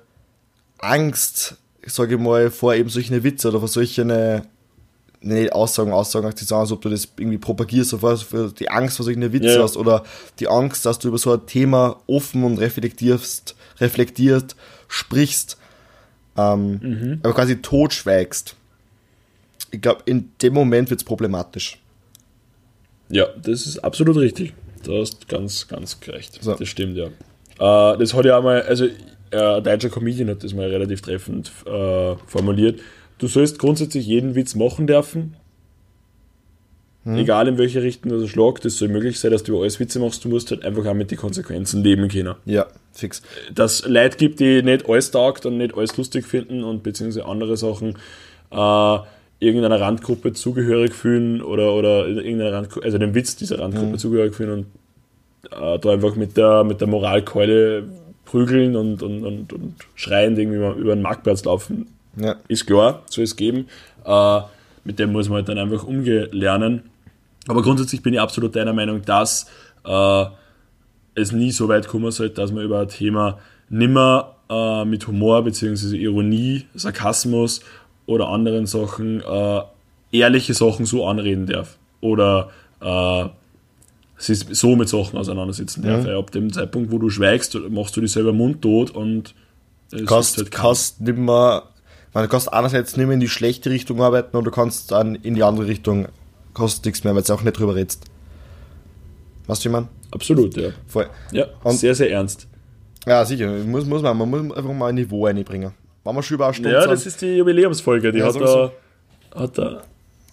[0.79, 4.41] Angst, sage ich mal, vor eben solchen Witze oder vor solchen, äh,
[5.21, 8.97] nicht Aussagen, Aussagen, die sagen, als ob du das irgendwie propagierst, oder für die Angst
[8.97, 9.63] vor solchen Witze Ja, ja.
[9.63, 10.03] hast oder
[10.39, 14.55] die Angst, dass du über so ein Thema offen und reflektierst, reflektiert,
[14.87, 15.57] sprichst,
[16.37, 17.19] ähm, Mhm.
[17.23, 18.55] aber quasi totschweigst.
[19.71, 21.79] Ich glaube, in dem Moment wird es problematisch.
[23.09, 24.53] ja, das ist absolut richtig.
[24.83, 26.41] Du hast ganz, ganz recht.
[26.41, 26.53] So.
[26.55, 27.05] Das stimmt, ja.
[27.05, 31.51] Äh, das hat ja einmal, also äh, ein deutscher Comedian hat das mal relativ treffend
[31.65, 32.79] äh, formuliert.
[33.17, 35.35] Du sollst grundsätzlich jeden Witz machen dürfen.
[37.03, 37.15] Hm.
[37.17, 39.99] Egal in welche Richtung das schlagt, das soll möglich sein, dass du über alles Witze
[39.99, 42.35] machst, du musst halt einfach auch mit den Konsequenzen leben können.
[42.45, 42.67] Ja,
[42.99, 43.21] fix.
[43.53, 47.25] dass es Leute gibt, die nicht alles taugt und nicht alles lustig finden und beziehungsweise
[47.25, 47.97] andere Sachen
[48.51, 48.97] äh,
[49.39, 54.51] irgendeiner Randgruppe zugehörig fühlen oder, oder irgendeiner Randgruppe, also dem Witz dieser Randgruppe zugehörig fühlen
[54.51, 54.65] und
[55.51, 57.83] äh, da einfach mit der, mit der Moralkeule
[58.25, 61.87] prügeln und, und, und, und schreiend irgendwie über den Marktplatz laufen,
[62.17, 62.35] Ja.
[62.47, 63.67] ist klar, soll es geben.
[64.05, 64.41] Äh,
[64.83, 66.83] mit dem muss man halt dann einfach umgehen lernen.
[67.47, 69.49] Aber grundsätzlich bin ich absolut deiner Meinung, dass
[69.85, 70.25] äh,
[71.17, 73.39] es nie so weit kommen sollte, dass man über ein Thema
[73.69, 75.97] nimmer äh, mit Humor bzw.
[75.97, 77.61] Ironie, Sarkasmus
[78.05, 79.61] oder anderen Sachen äh,
[80.11, 81.77] ehrliche Sachen so anreden darf.
[82.01, 83.25] Oder äh,
[84.17, 86.05] sich so mit Sachen auseinandersetzen darf.
[86.05, 89.33] Weil ab dem Zeitpunkt, wo du schweigst, machst du dich selber mundtot und
[89.91, 91.63] es kannst, ist halt kannst nimmer,
[92.13, 95.15] man, du kannst einerseits nicht mehr in die schlechte Richtung arbeiten und du kannst dann
[95.15, 96.07] in die andere Richtung,
[96.53, 98.05] kannst nichts mehr, weil du auch nicht drüber redest.
[99.47, 99.87] Weißt du, wie man?
[100.11, 100.69] Absolut, ja.
[100.87, 101.07] Voll.
[101.31, 102.47] Ja, Und- sehr, sehr ernst.
[103.05, 105.71] Ja, sicher, muss, muss man, man muss einfach mal ein Niveau einbringen.
[106.03, 108.35] Wenn wir schon über eine Stunde Ja, sind, das ist die Jubiläumsfolge, die Ja, hat,
[108.35, 108.71] da,
[109.35, 109.81] hat, da,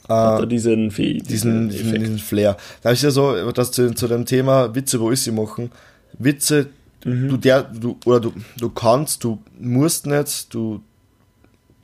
[0.09, 2.57] hat da diesen, diesen, diesen, diesen Flair.
[2.83, 5.71] Da ist ja so, dass zu, zu dem Thema Witze, wo ist sie machen,
[6.19, 6.67] Witze,
[7.01, 10.81] du, der, du, oder du, du kannst, du musst nicht, du,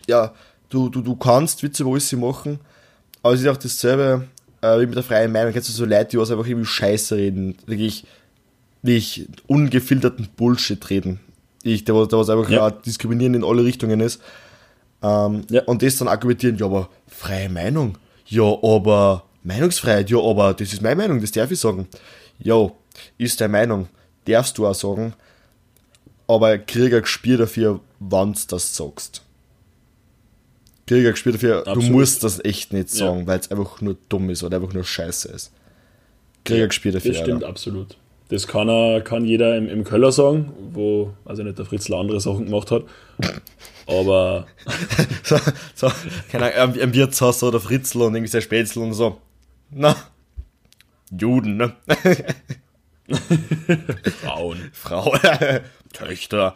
[0.09, 0.33] ja,
[0.70, 2.59] du, du, du kannst Witze, wo ist sie machen,
[3.22, 4.24] aber es ist auch dasselbe,
[4.62, 5.52] äh, wie mit der freien Meinung.
[5.52, 8.04] Kennst du so Leute, die was einfach irgendwie Scheiße reden, wirklich,
[8.82, 11.20] wirklich ungefilterten Bullshit reden.
[11.62, 12.70] Ich, der, was- der was einfach Ja.
[12.70, 14.20] diskriminierend in alle Richtungen ist.
[15.02, 15.62] Ähm, Ja.
[15.64, 17.96] Und das dann argumentieren, ja, aber freie Meinung.
[18.26, 21.88] Ja, aber Meinungsfreiheit, ja, aber das ist meine Meinung, das darf ich sagen.
[22.38, 22.70] Ja,
[23.18, 23.88] ist deine Meinung,
[24.26, 25.14] darfst du auch sagen,
[26.26, 29.22] aber krieg ein Gespür dafür, wann du das sagst.
[30.91, 31.91] Krieg ein Gespür dafür, du Absolut.
[31.93, 33.07] musst das echt nicht Ja.
[33.07, 35.53] sagen, weil es einfach nur dumm ist oder einfach nur scheiße ist.
[36.45, 37.12] Krieg ein Gespür dafür.
[37.12, 37.49] Das stimmt Alter.
[37.49, 37.97] absolut.
[38.28, 42.20] Das kann, er, kann jeder im, im Köller sagen, wo, also nicht der Fritzl andere
[42.20, 42.84] Sachen gemacht hat.
[43.86, 44.47] Aber
[45.24, 45.36] So,
[45.74, 45.91] so
[46.30, 49.20] keine Ahnung, am- Wirtshaus oder Fritzl und irgendwie sein Spätzl und so.
[49.70, 49.97] Na,
[51.16, 51.72] Juden, ne?
[54.22, 54.70] Frauen.
[54.72, 55.12] Frau,
[55.93, 56.55] Töchter.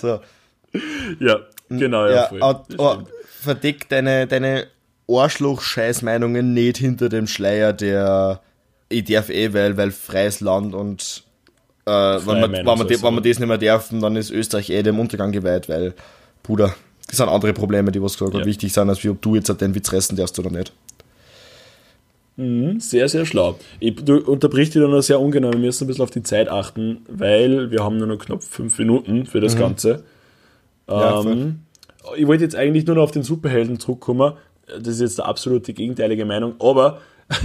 [0.00, 0.20] so,
[1.20, 3.08] Ja, genau, ja, ja, aber stimmt.
[3.40, 4.66] verdeck deine, deine
[5.08, 8.40] Arschloch-Scheiß-Meinungen nicht hinter dem Schleier der
[8.90, 11.24] ich darf eh, weil, weil freies Land und
[11.86, 14.70] äh, wenn, man, wenn, man, de- wenn man das nicht mehr dürfen, dann ist Österreich
[14.70, 15.94] eh dem Untergang geweiht, weil,
[16.42, 16.74] Bruder,
[17.08, 18.44] das sind andere Probleme, die was gesagt Ja.
[18.44, 20.72] wichtig sind, als wie ob du jetzt den Witz reißen darfst oder nicht.
[22.36, 23.58] Mhm, sehr, sehr schlau.
[23.80, 25.52] Ich, du unterbrichst dich dann noch sehr ungenau.
[25.52, 28.78] Wir müssen ein bisschen auf die Zeit achten, weil wir haben nur noch knapp fünf
[28.78, 30.02] Minuten für das Ganze.
[30.88, 31.60] Ja, ähm,
[32.16, 34.34] ich wollte jetzt eigentlich nur noch auf den Superhelden zurückkommen.
[34.66, 37.00] Das ist jetzt der absolute gegenteilige Meinung, aber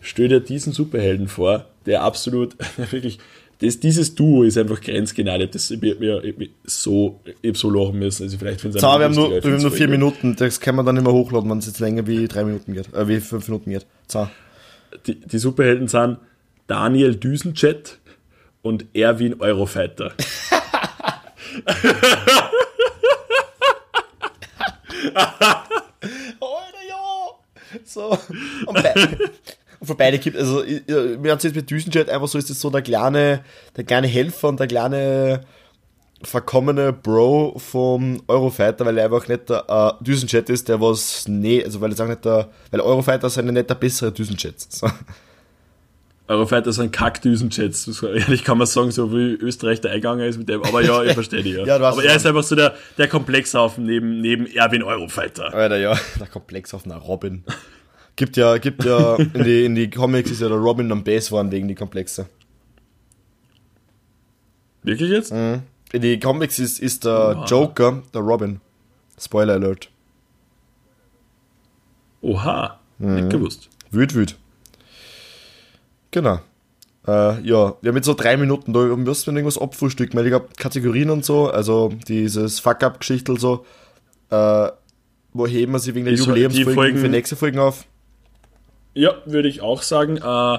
[0.00, 2.56] stell dir diesen Superhelden vor, der absolut,
[2.90, 3.18] wirklich,
[3.60, 5.38] das, dieses Duo ist einfach grenzgenau.
[5.46, 8.24] Das wird mir ich hab so, ich so lachen müssen.
[8.24, 10.96] Also vielleicht So, wir haben nur, wir haben nur vier Minuten, das kann man dann
[10.96, 13.86] immer hochladen, wenn es jetzt länger wie drei Minuten geht, äh, wie fünf Minuten geht.
[14.08, 14.28] So.
[15.06, 16.18] Die, die Superhelden sind
[16.66, 17.98] Daniel Düsenjet
[18.62, 20.12] und Erwin Eurofighter.
[26.40, 27.80] Alter, ja!
[27.84, 28.16] So.
[28.66, 28.94] Und, bei,
[29.80, 32.50] und für beide gibt also ich- ich- mir hat jetzt mit Düsenjet einfach so, ist
[32.50, 33.42] das so der kleine,
[33.76, 35.40] der kleine Helfer und der kleine
[36.22, 39.64] verkommene Bro vom Eurofighter, weil er einfach nicht der
[40.00, 43.46] äh, Düsenjet ist, der was, nee, also weil ich sage nicht der, weil Eurofighter sind
[43.52, 44.60] nicht der bessere Düsenjet.
[44.60, 44.88] So.
[46.32, 48.02] Eurofighter sind Kackdüsenjets.
[48.02, 50.62] Ehrlich kann man sagen, so wie Österreich der Einganger ist mit dem.
[50.64, 51.54] Aber ja, ich verstehe dich.
[51.54, 51.64] Ja.
[51.66, 55.52] Ja, Aber er ist einfach so der, der Komplexhaufen neben, neben Erwin Eurofighter.
[55.54, 57.44] Alter, ja, der Komplex auf einer Robin.
[58.16, 61.30] Gibt ja, gibt ja, in die, in die Comics ist ja der Robin am Base
[61.30, 62.26] worden wegen die Komplexe.
[64.82, 65.30] Wirklich jetzt?
[65.32, 65.62] In
[66.00, 68.60] die Comics ist, ist der Joker der Robin.
[69.18, 69.88] Spoiler Alert.
[72.20, 73.14] Oha, Mhm.
[73.16, 73.68] nicht gewusst.
[73.90, 74.36] Wüt, wüt.
[76.12, 76.38] Genau.
[77.06, 80.30] Äh, ja, wir haben jetzt so drei Minuten, da müssen wir irgendwas abfrühstücken, weil ich
[80.30, 83.66] glaube, Kategorien und so, also dieses Fuck-Up-Geschichtel so,
[84.30, 84.68] äh,
[85.32, 87.86] wo heben wir sie wegen der Jubiläumsfolgen Folgen- für nächste Folgen auf?
[88.94, 90.18] Ja, würde ich auch sagen.
[90.18, 90.58] Äh,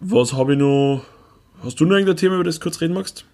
[0.00, 1.02] was habe ich noch?
[1.64, 3.24] Hast du noch irgendein Thema, über das du kurz reden magst?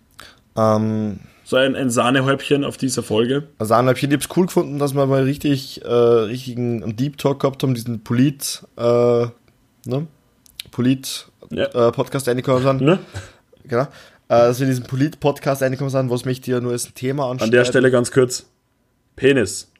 [0.57, 3.49] Ähm, So ein, ein Sahnehäubchen auf dieser Folge.
[3.59, 7.62] Also Anhalbchen, ich hab's cool gefunden, dass wir mal richtig, äh, richtigen Deep Talk gehabt
[7.62, 9.26] haben, diesen Polit, äh,
[9.85, 10.07] ne?
[10.75, 11.93] Polit, Ja.
[11.93, 12.81] Podcast reingekommen sind.
[12.81, 12.99] Ne?
[13.62, 13.85] Genau.
[13.85, 13.87] Äh,
[14.29, 17.27] dass wir in diesen Polit-Podcast reingekommen sind, was möchte ich ja nur als ein Thema
[17.27, 17.53] An anstellen.
[17.53, 18.47] der Stelle ganz kurz.
[19.14, 19.70] Penis.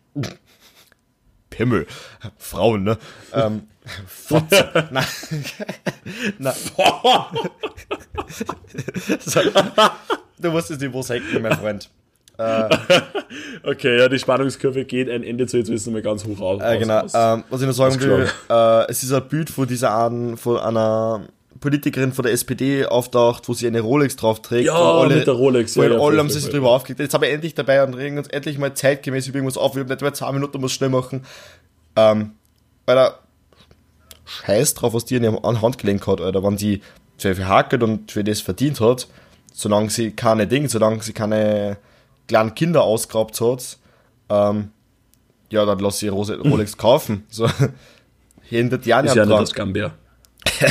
[1.51, 1.89] Pimmel.
[2.39, 2.97] Frauen, ne?
[3.33, 3.63] ähm,
[4.07, 4.89] Fotze.
[4.93, 5.05] Nein.
[6.39, 6.55] Nein.
[9.21, 9.41] so.
[10.39, 11.91] Du musst das Niveau senken, mein Freund.
[13.62, 16.61] Okay, ja, die Spannungskurve geht ein Ende zu, jetzt müssen wir ganz hoch raus.
[16.62, 17.01] Äh, genau.
[17.01, 17.12] raus.
[17.14, 20.59] Ähm, was ich noch sagen will, äh, es ist ein Bild von dieser Art, von
[20.59, 21.22] einer
[21.61, 24.66] Politikerin von der SPD auftaucht, wo sie eine Rolex drauf trägt.
[24.66, 26.53] Ja, wo mit der Rolex, Wo ja, alle haben sich voll.
[26.53, 27.01] drüber aufgeregt.
[27.01, 29.74] Jetzt habe ich endlich dabei und regen uns endlich mal zeitgemäß über irgendwas auf.
[29.74, 31.24] Wir haben nicht mehr zwei Minuten, muss schnell machen.
[31.97, 32.32] Ähm,
[32.85, 33.18] Alter,
[34.26, 36.43] scheiß drauf, was die in ihrem an Handgelenk hat, Alter.
[36.43, 36.82] Wenn sie
[37.16, 39.09] für verhakelt und für das verdient hat,
[39.55, 41.78] solange sie keine Dinge, solange sie keine
[42.29, 43.79] kleinen Kinder ausgeraubt hat,
[44.29, 44.70] ähm,
[45.51, 47.25] ja, dann lass sie Rose- Rolex kaufen.
[47.29, 47.49] So,
[48.43, 49.93] hindert ja ist nicht ja nicht das Gambia.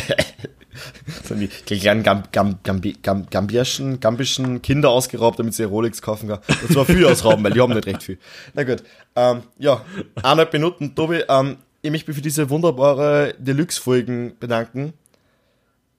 [1.23, 6.29] So die kleinen Gam Gam Gambi Gam gambischen, gambischen Kinder ausgeraubt, damit sie Rolex kaufen
[6.29, 6.39] kann.
[6.63, 8.17] Und zwar viel ausrauben, weil die haben nicht recht viel.
[8.55, 8.83] Na gut.
[9.15, 9.81] Ähm, ja,
[10.15, 10.95] eineinhalb Minuten.
[10.95, 14.93] Tobi, ähm, ich möchte mich für diese wunderbare Deluxe-Folgen bedanken.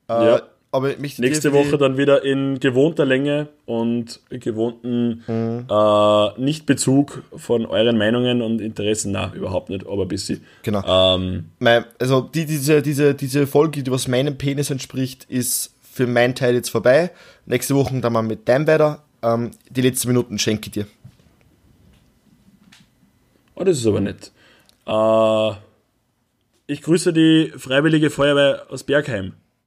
[0.09, 0.43] Äh, Ja.
[0.75, 5.67] Aber ich möchte Nächste Woche dann wieder in gewohnter Länge und gewohnten Mhm.
[5.71, 9.13] äh, Nicht-Bezug von euren Meinungen und Interessen.
[9.13, 10.41] Na, überhaupt nicht, aber ein bisschen.
[10.65, 10.83] Genau.
[11.17, 16.09] Ähm, mein, also die, diese, diese, diese Folge, die was meinem Penis entspricht, ist für
[16.09, 17.13] meinen Teil jetzt vorbei.
[17.47, 19.05] Nächste Woche dann mal mit deinem weiter.
[19.23, 20.87] Ähm, die letzten Minuten schenke ich dir.
[23.55, 24.33] oh, das ist aber nett.
[24.89, 25.51] Äh,
[26.67, 29.35] ich grüße die Freiwillige Feuerwehr aus Bergheim.